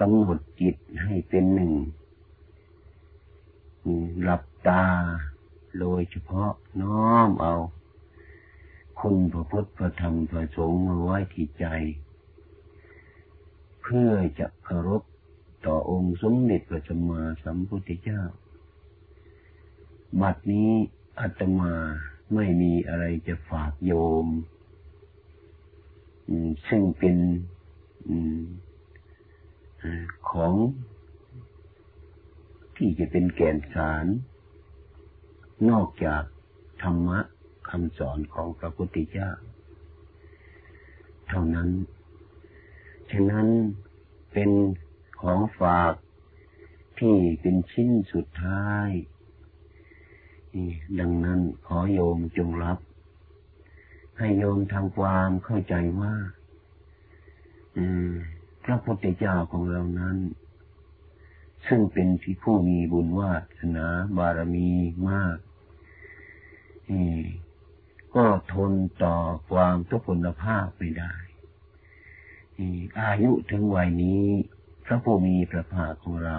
[0.00, 1.72] กำหนดจิตให้เป็นหนึ่ง
[4.22, 4.84] หลับตา
[5.80, 7.54] โดยเฉพาะน้อมเอา
[9.00, 11.66] คุณพระพุทธพระธรรมพระสงฆ์มาไว้ที่ใจ
[13.82, 15.02] เพื่อจะเคารพ
[15.66, 18.22] ต่อองค์สมเด็จพระสัมมาสัมพุทธเจ้า
[20.20, 20.70] บัดนี้
[21.20, 21.74] อาตมา
[22.34, 23.92] ไม่มีอะไรจะฝากโย
[24.24, 24.26] ม
[26.68, 27.16] ซึ่งเป็น
[30.30, 30.54] ของ
[32.76, 34.06] ที่จะเป็นแก่นสาร
[35.70, 36.22] นอกจาก
[36.82, 37.20] ธรรมะ
[37.68, 39.30] คำสอนของพระพุทธเจ้า
[41.28, 41.70] เท่านั้น
[43.10, 43.46] ฉะนั้น
[44.32, 44.50] เป็น
[45.20, 45.92] ของฝาก
[46.98, 48.88] ที่เป็นชิ้นสุดท้าย
[50.98, 52.78] ดังนั้นขอโยมจงรับ
[54.18, 56.14] ให้โยมทำความเข้าใจว่า
[58.64, 60.18] พระพุทธเจ้าของเรานั้น
[61.66, 63.86] ซึ่งเป็นที่ผู้มีบุญวาสนา
[64.16, 64.70] บารมี
[65.10, 65.36] มาก
[68.14, 69.16] ก็ทนต่อ
[69.50, 71.14] ความทุกขลภาพไม่ได้
[73.00, 74.24] อายุถึงวัยนี้
[74.84, 76.38] พระผู้มีพระภาคของเรา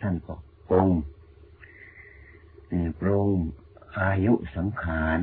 [0.00, 0.34] ท่านก็
[0.68, 0.90] ปรง
[3.00, 3.28] ปรง
[4.00, 5.20] อายุสังขาร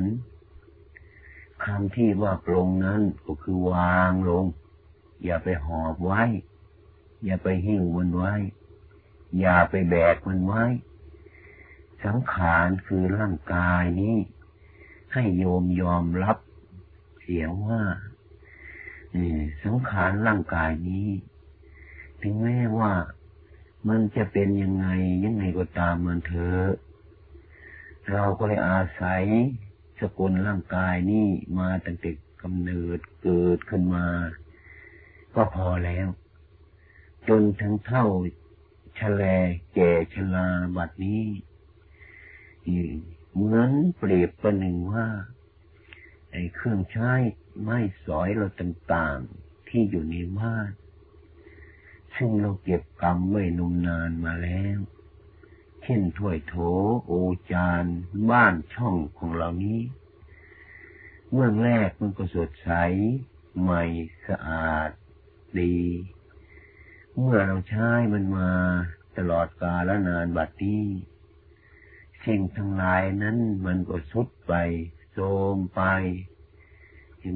[1.64, 4.44] คำที่ว่าปรงนั้นก็คือวางลง
[5.24, 6.22] อย่าไปหอบไว้
[7.24, 8.34] อย่าไปหิ้วมันไว้
[9.40, 10.64] อย่าไปแบกมันไว้
[12.04, 14.16] สังขารคือร่างกายนี้
[15.14, 16.38] ให้โยมยอมรับ
[17.20, 17.82] เสียงว่า
[19.64, 21.08] สังขารร่างกายนี้
[22.20, 22.92] ถึงแม้ว่า
[23.88, 24.86] มันจะเป็นยังไง
[25.24, 26.70] ยังไงก็ตามมันเถอะ
[28.12, 29.24] เราก็เลยอาศัย
[30.00, 31.26] สกุลร่างกายนี้
[31.58, 32.10] มาตั้งแต่
[32.42, 34.06] กำเนิดเกิดขึ้นมา
[35.36, 36.08] ก็พอแล้ว
[37.28, 38.06] จนถึงเท่า
[39.00, 39.22] ชะแล
[39.74, 41.24] แก่ชลาบัดนี้
[43.32, 45.08] เหมือนเปรียบประหนึ่งว่า
[46.30, 47.12] ไอ้เครื่องใช้
[47.60, 50.70] ไม้สอยเราต่างๆที่อยู่ในบ้าน
[52.14, 54.78] ซึ่งเราเก็บกรรมไว้นมนานมาแล้ว
[55.82, 56.54] เช่นถ้วยโถ
[57.06, 57.12] โอ
[57.52, 57.84] จาน
[58.30, 59.80] บ้านช่องของเรานี้
[61.30, 62.70] เมื่อแรกมันก็สดใส
[63.60, 63.84] ใหม่
[64.26, 64.90] สะอาด
[65.60, 65.76] ดี
[67.18, 68.50] เมื่อเราใช้มันมา
[69.18, 70.84] ตลอดกาลนานบัดนี้
[72.26, 73.36] สิ่งทั้งหลายนั้น
[73.66, 74.54] มันก็สุดไป
[75.12, 75.18] โท
[75.54, 75.82] มไป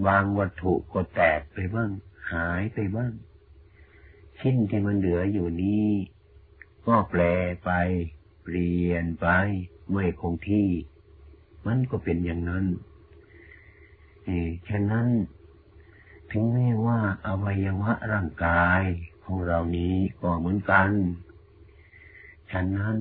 [0.07, 1.91] บางวัตถุก็แตกไปบ้าง
[2.33, 3.13] หายไปบ้าง
[4.39, 5.89] ชิ้นที่มันเหลืออยู่นี้
[6.87, 7.23] ก็แปล
[7.65, 7.71] ไป
[8.43, 9.27] เปลี่ยนไป
[9.91, 10.69] ไม่คงที่
[11.67, 12.67] มันก็เป็นอย่างนั้น
[14.69, 15.07] ฉะนั้น
[16.31, 18.83] ถึงแม้ว่าอวัยวะร่างกาย
[19.25, 20.91] ของเรานี้ก็เหมือนกัน
[22.51, 22.97] ฉะนั้น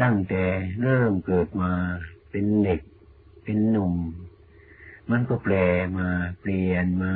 [0.00, 0.44] ตั้งแต่
[0.80, 1.72] เริ่มเกิดมา
[2.30, 2.80] เป็นเด็ก
[3.42, 3.94] เป็นหนุ่ม
[5.10, 5.54] มันก็แปล
[5.98, 6.08] มา
[6.40, 7.14] เปลี่ยนมา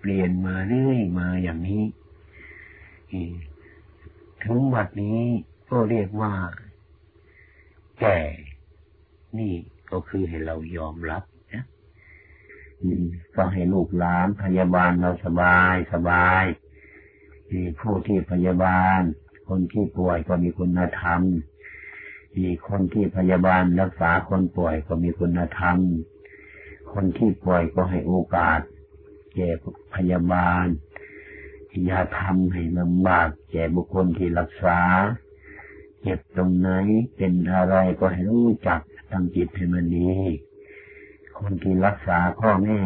[0.00, 1.84] เปลี่ยนมาเรื่อยมาอย่างนี้
[4.44, 5.20] ถึงวัดนี้
[5.70, 6.34] ก็เรียกว่า
[8.00, 8.18] แก่
[9.38, 9.54] นี่
[9.90, 11.22] ก็คือให้เรายอมรับ
[13.36, 16.44] ก็ให้ลูกหลานพยาบาลเราสบายสบาย
[17.80, 19.00] ผู้ที่พยาบาล
[19.48, 21.20] คนที่ป่วยก็มีคุณธรรม
[22.36, 25.78] มีคนที่พยาบาลรักษาคนป่วยก็มีคุณธรรม
[26.92, 28.60] คนที่ป่วยก็ให้โอกาส
[29.34, 29.48] แก่
[29.94, 30.64] พยาบาล
[31.84, 34.80] อย่าทำให้ลำบากแก่บุคคลที่รักษา
[36.00, 36.70] เจ็บตรงไหน
[37.16, 38.80] เป็นอะไรก็ให้รู้จัก
[39.10, 40.14] ทำจิตให้มันดี
[41.38, 42.80] คนที่รักษาพ่อแม่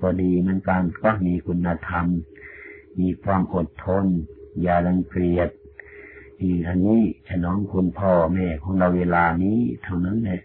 [0.00, 2.06] ก็ดีเหมือนกันก็มีคุณธรรม
[3.00, 4.04] มีความอดทน
[4.62, 5.48] อย่ารังเกียจ
[6.40, 10.40] อีอันนี้ฉน้องคุณพ่อแม่ของเราเวลานี้เท่านั้นแหละ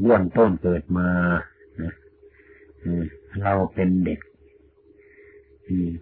[0.00, 1.08] เรื่องต้นเกิดมา
[3.42, 4.20] เราเป็นเด็ก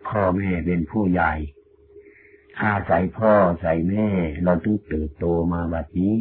[0.09, 1.33] พ่อแม่เป็นผู้ใหญ่
[2.63, 4.07] อาศัยพ่อใส่แม่
[4.45, 6.17] เราต้องเติบโตมาแบบนี้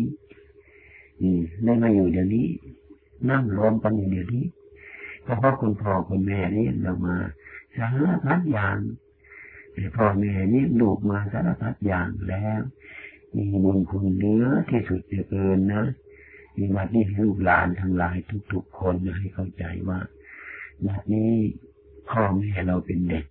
[1.64, 2.48] ได้มาอยู่เดี๋ยวนี้
[3.30, 4.46] นั่งรวมกันอย่างเดียวนี้
[5.24, 7.16] เพราะคุณพ่อคุณแม่นี่เรามา
[7.78, 8.78] สารพัดอย่าง
[9.98, 12.62] พ่อแม่นี่ลูกมาสารพัดอย่างแล้ว
[13.36, 15.84] มีบุญคุณเนื้อที่สุดเกินนะ
[16.58, 18.16] มีวัดนี้ลูกหลานทั้งหลาย
[18.52, 20.00] ทุกๆคนให้เข้าใจว่า
[20.88, 21.32] บัดนี้
[22.10, 23.26] พ่อแม่เราเป็นเด็ก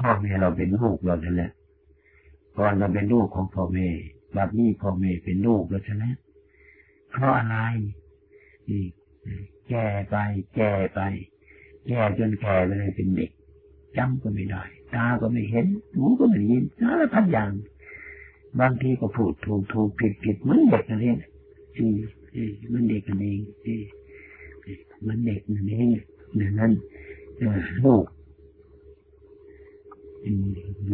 [0.00, 1.52] พ่อแม่เราเป็นลูกเราแล้วแหละ
[2.58, 3.88] ก่อนเราเป็นลูกของพ่อแม่
[4.34, 6.04] แบบนี้พ่อแม่เป็นลูกแล้วใช่ไหม
[7.10, 7.56] เพราะอะไร
[8.70, 8.84] นี่
[9.68, 10.16] แก่ไป
[10.54, 11.00] แก่ไป
[11.86, 13.30] แก่จนแก่ไปเลยเป็นเด็ก
[13.96, 14.62] จำก็ไม่ได้
[14.94, 17.52] ตาก็ไม่เห็น หูก็ไม่ได้ยินสารพัดอย่าง
[18.60, 21.18] บางทีก็พูดถูกถูกผิดผิดเหมือนเด็กนั่นเอง
[21.76, 21.96] อืม
[22.72, 23.40] มันเด็กนั่นเอง
[25.06, 25.88] มันเด็กนั่นเอง
[26.40, 26.72] ดังนั้น
[27.84, 28.04] ลูก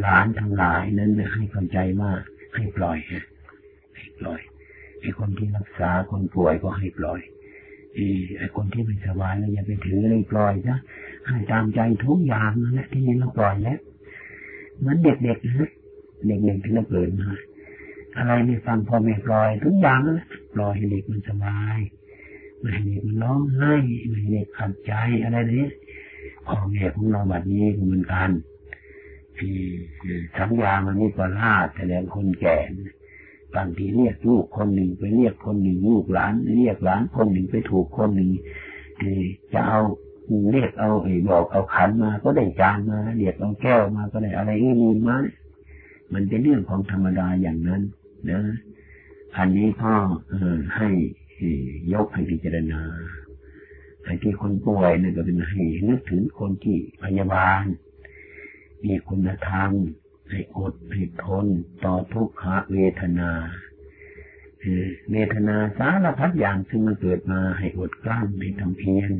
[0.00, 2.12] หลานทั้งหลายนั้นให้เข้าใจว่า
[2.54, 2.98] ให้ปล่อย
[3.96, 4.40] ให้ปล่อย
[5.00, 7.20] ไอ้คนที่รักษาคนป่วยก็ให้ปล่อย
[8.38, 10.78] ไอ้คนที่ไม่สบายเราอย่าไปถือเลยปล่อยนะ
[11.26, 13.78] ให้ตามใจทุกอย่างนั่นแหละที่นี่เราปล่อยแล้ว
[14.78, 15.70] เหมือนเด็กๆนะ
[16.26, 17.28] เด็กๆที่เราเกิดมา
[18.16, 21.78] อะไรไม่ฟังพ่อแม่ปล่อยทุกอย่างนั่นแหละปล่อยให้เด็กมันสบาย
[22.58, 23.74] ไม่ให้เด็กมันร้องไห้
[24.08, 25.66] ไม่ให้เด็กขัดใจอะไรนี้
[26.46, 28.30] พ่อแม่ของเราแบบนี้เหมือนกัน
[29.38, 29.56] ที่
[30.36, 32.58] สัญญามันนี่ก็ล่าแสดงคนแก่
[33.56, 38.30] บางทีเรียกลูกคนหนึ่งไปเรียกคนหนึ่งลูกหลาน เรียกหลานคนหนึ่งไปถูกคนหนึ่ง
[39.52, 39.80] จะเอา
[40.52, 45.16] เรียกเอาไอ้บอกเอาขันมาก็ได้จานมาเรียกเอาแก้วมาก็ได้อะไรอื่นมา
[46.12, 47.82] มันเป็นเรื่องของธรรมดาอย่างนั้น
[48.30, 48.40] นะ
[49.36, 49.94] อันนี้พ่อ
[50.76, 50.88] ให้
[51.92, 52.82] ยกให้พิจารณา
[54.04, 57.64] ไอ้ที่คนป่วยเนี่ยก็เป็นให้นึกถึงคนที่พยาบาล
[58.84, 59.70] มีคุณธรรม
[60.32, 61.46] ให้อดให้ทน
[61.84, 63.32] ต่อทุกขเวทนา
[65.10, 69.10] เวทนาสารพัดอย่างซึ่มันเกิดมาให้อดกลั้นให้ทำเพียร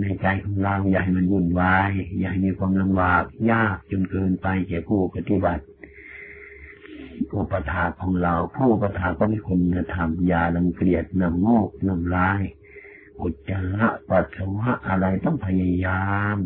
[0.00, 5.64] ในใจของเราอย่าให้มันวุ่นวาย อย่าให้มีความลำบากยากจนเกินไปแก่ผู้ปฏิบัติ
[7.34, 9.60] อุปถาของเรา ผู้อุปถาก็ไม่คน
[9.94, 12.42] ธรรมอย่าลังเกียจนำโงกนำลาย
[13.20, 16.04] อุจจาระปัสสาวะอะไรต้องพยายา
[16.34, 16.36] ม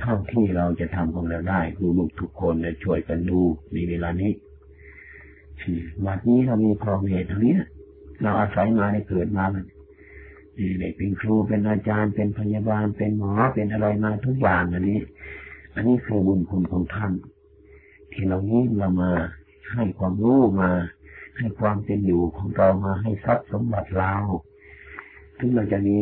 [0.00, 3.40] เท่าที่เราจะทำของเราได้คือลูกทุกคนจะช่วยกันดู
[3.72, 4.32] ในเวลานี้
[6.06, 7.56] วันนี้เรามีพอเหตุตรงนี้
[8.22, 9.64] เราอาศัยมาในเกิดมามัน
[10.80, 15.00] ได้เป็นครูเป็นอาจารย์เป็นพยาบาลเป็นหมอเป็นอะไรมาทุกอย่างอันนี้
[15.74, 17.12] อันนี้คือบุญคุณของท่าน
[18.12, 19.10] ที่เรานี้เรามา
[19.72, 20.70] ให้ความรู้มา
[21.38, 24.14] ให้ความเป็นอยู่ของเรามาให้ทรัพย์สมบัติเรา
[25.38, 25.96] ถึงเราจะมี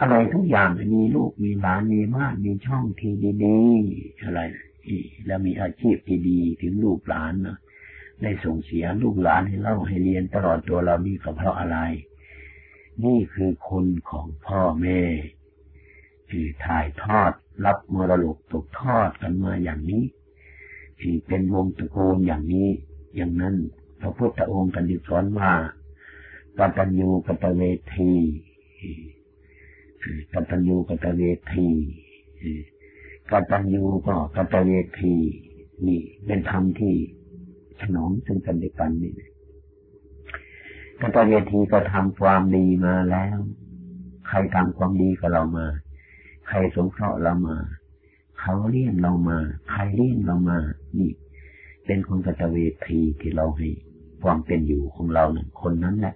[0.00, 3.12] อะไรทุกอย่างมีลูกมีหลานมีมากมีช่องที่
[3.44, 4.40] ดีๆอะไร
[5.26, 7.56] แล้วมีอาชีพที่ดีถึงลูกหลานนะ
[8.22, 11.78] ได้ส่งเสียลูกหลานให้เล่าให้เรียนตลอดตัวเรานี่ก็เพราะอะไร
[13.04, 15.00] นี่คือคนของพ่อแม่
[16.28, 17.32] ที่ถ่ายทอด
[17.64, 20.04] รับมรดกตกทอดกันมาอย่างนี้
[21.00, 22.68] ที่เป็นวงตระกูลอย่างนี้
[23.16, 23.54] อย่างนั้น
[24.00, 25.52] พระพุทธองค์กันดิสอนว่า
[26.76, 27.62] ปัญญูกตเว
[27.94, 28.12] ที
[30.32, 31.22] กัตัญญูกตเว
[31.52, 31.68] ที
[33.30, 34.70] กัตัญญูก็กตเว
[35.00, 35.14] ที
[35.86, 36.94] นี่เป็นธรรมที่
[37.80, 39.14] ถนอมซึ่งกันและกันนี่
[41.00, 43.38] กตเวทีก็ทำความดีมาแล้ว
[44.28, 45.66] ใครทำความดีกับเรามา
[46.48, 47.56] ใครสงเคราะห์เรามา
[48.40, 49.38] เขาเลี้ยงเรามา
[49.70, 50.58] ใครเลี้ยงเรามา
[50.98, 51.10] นี่
[51.86, 52.56] เป็นคนกตเว
[52.88, 53.68] ทีที่เราให้
[54.22, 56.14] ความเป็นอยู่ของเราเนี่ยคนนั้นแหละ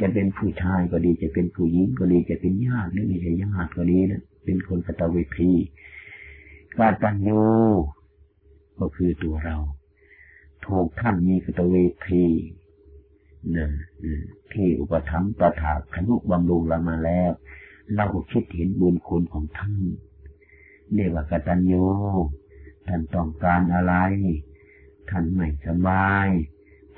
[0.00, 5.52] จะเป็นผู้ชายก็ดี จะเป็นผู้หญิงก็ดี จะเป็นญาติหรือไม่ใช่ญาติก็ดีนะเป็นคนกตเวที
[6.76, 7.42] กาตัญญู
[8.78, 9.56] ก็คือตัวเรา
[10.66, 11.76] ถูกท่านมีกตเว
[12.08, 12.26] ที
[13.56, 13.66] นะ
[14.52, 17.30] ที่อุปถัมภ์ประถาขนุบำรุงเรามาแล้ว
[17.96, 19.74] เราคิดเห็นบุญคุณของท่าน
[20.92, 21.84] เรียกว่ากตัญญู
[22.86, 23.94] ท่านต้องการอะไร
[25.10, 26.28] ท่านไม่สบาย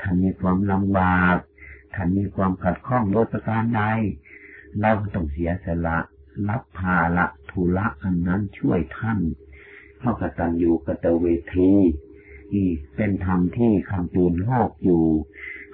[0.00, 1.36] ท่านมีความลำบาก
[1.94, 3.82] ท่านมีความขัดข้องโดยประการใด
[4.80, 5.98] เราต้องเสียสละ
[6.48, 9.18] รับภาระทุละอันนั้นช่วยท่าน
[10.00, 11.72] เข้ากตันอยู่กตเวที
[12.54, 15.04] นี่เป็นธรรมที่คำตูนโลกอยู่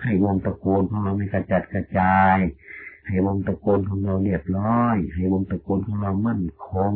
[0.02, 2.36] ให้วงตะโกนของเราไม่กระจัดกระจาย
[3.06, 6.94] ให้วงตะโกนของเราเรียบร้อย ให้วงตะโกนของเรามั่นคง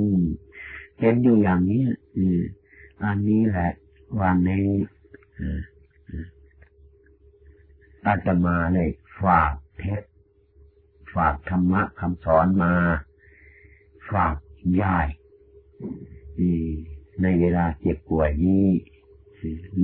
[0.98, 1.84] เป็นอยู่อย่างนี้
[2.16, 2.40] อือ
[3.04, 3.70] อันนี้แหละ
[4.20, 4.68] วันนี้
[8.06, 8.90] อาตมาเลย
[9.24, 10.02] ฝากเทศ
[11.14, 12.72] ฝากธรรมะคำสอนมา
[14.12, 14.36] ฝาก
[14.82, 15.06] ยาย
[17.22, 18.66] ในเวลาเจ็บป่วยนี้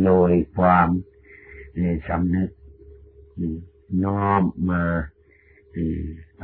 [0.05, 0.89] โดยความ
[2.09, 2.51] สำนึก
[4.05, 4.82] น้อมมา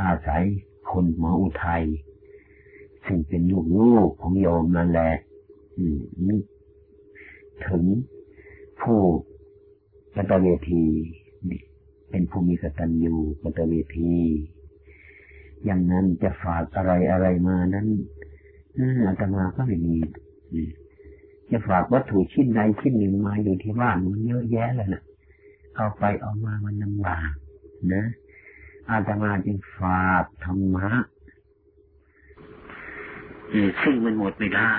[0.01, 0.45] อาศัย
[0.91, 1.85] คนหมออุทัย
[3.05, 5.13] ซึ่งเป็นลูกลูกของโยมนั่นแหละ
[6.29, 6.43] นึก
[7.69, 7.85] ถึง
[8.81, 9.01] ผู้
[10.15, 10.85] กตเวที
[12.15, 14.15] เป็นผู้มีกตัญญูกตเวที
[15.65, 17.87] อย่างนั้นจะฝากอะไรอะไรมานั้น
[19.05, 19.97] อาตมาก็ไม่มี
[21.51, 25.03] จะฝากวัตถุชิ้นใดชิ้นหนึ่งมาอยู่ที่บ้านมันเยอะแยะเลยนะ
[25.77, 27.31] เอาไปเอามามันลำบาก
[27.95, 28.05] นะ
[28.91, 30.89] อาตมาจึงฝากธรรมะ
[33.83, 34.75] ซึ่งมันหมดไม่ได้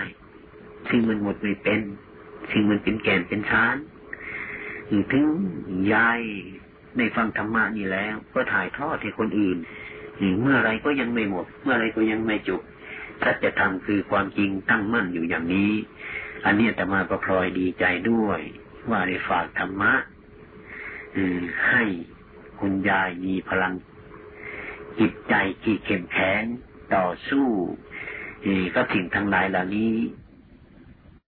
[0.90, 1.82] ซึ่งมันหมดไม่เป็น
[2.50, 3.78] ซึ่งมันเป็นแก่นเป็นชาน
[5.12, 5.26] ถึง
[5.94, 6.20] ยาย
[6.98, 9.58] ในฟังธรรมะนี่แล้ว ก็ถ่ายทอดให้คนอื่น
[10.42, 12.62] เมื่อไรก็ยังไม่หมด เมื่อไรก็ยังไม่จบ
[13.22, 15.72] ถ้าจะทำคือความจริงตั้งมั่นอยู่อย่างนี้
[16.46, 18.40] อันนี้แต่มาก็พลอยดีใจด้วย
[18.90, 19.94] ว่าได้ฝากธรรมะ
[21.70, 21.84] ให้
[22.60, 23.74] คุณยายมีพลัง
[25.00, 25.34] จิตใจ
[25.64, 26.44] ที่เข้มแข็ง
[26.96, 27.48] ต่อสู้
[28.76, 29.94] ก็สิ่งทั้งหลายเหล่านี้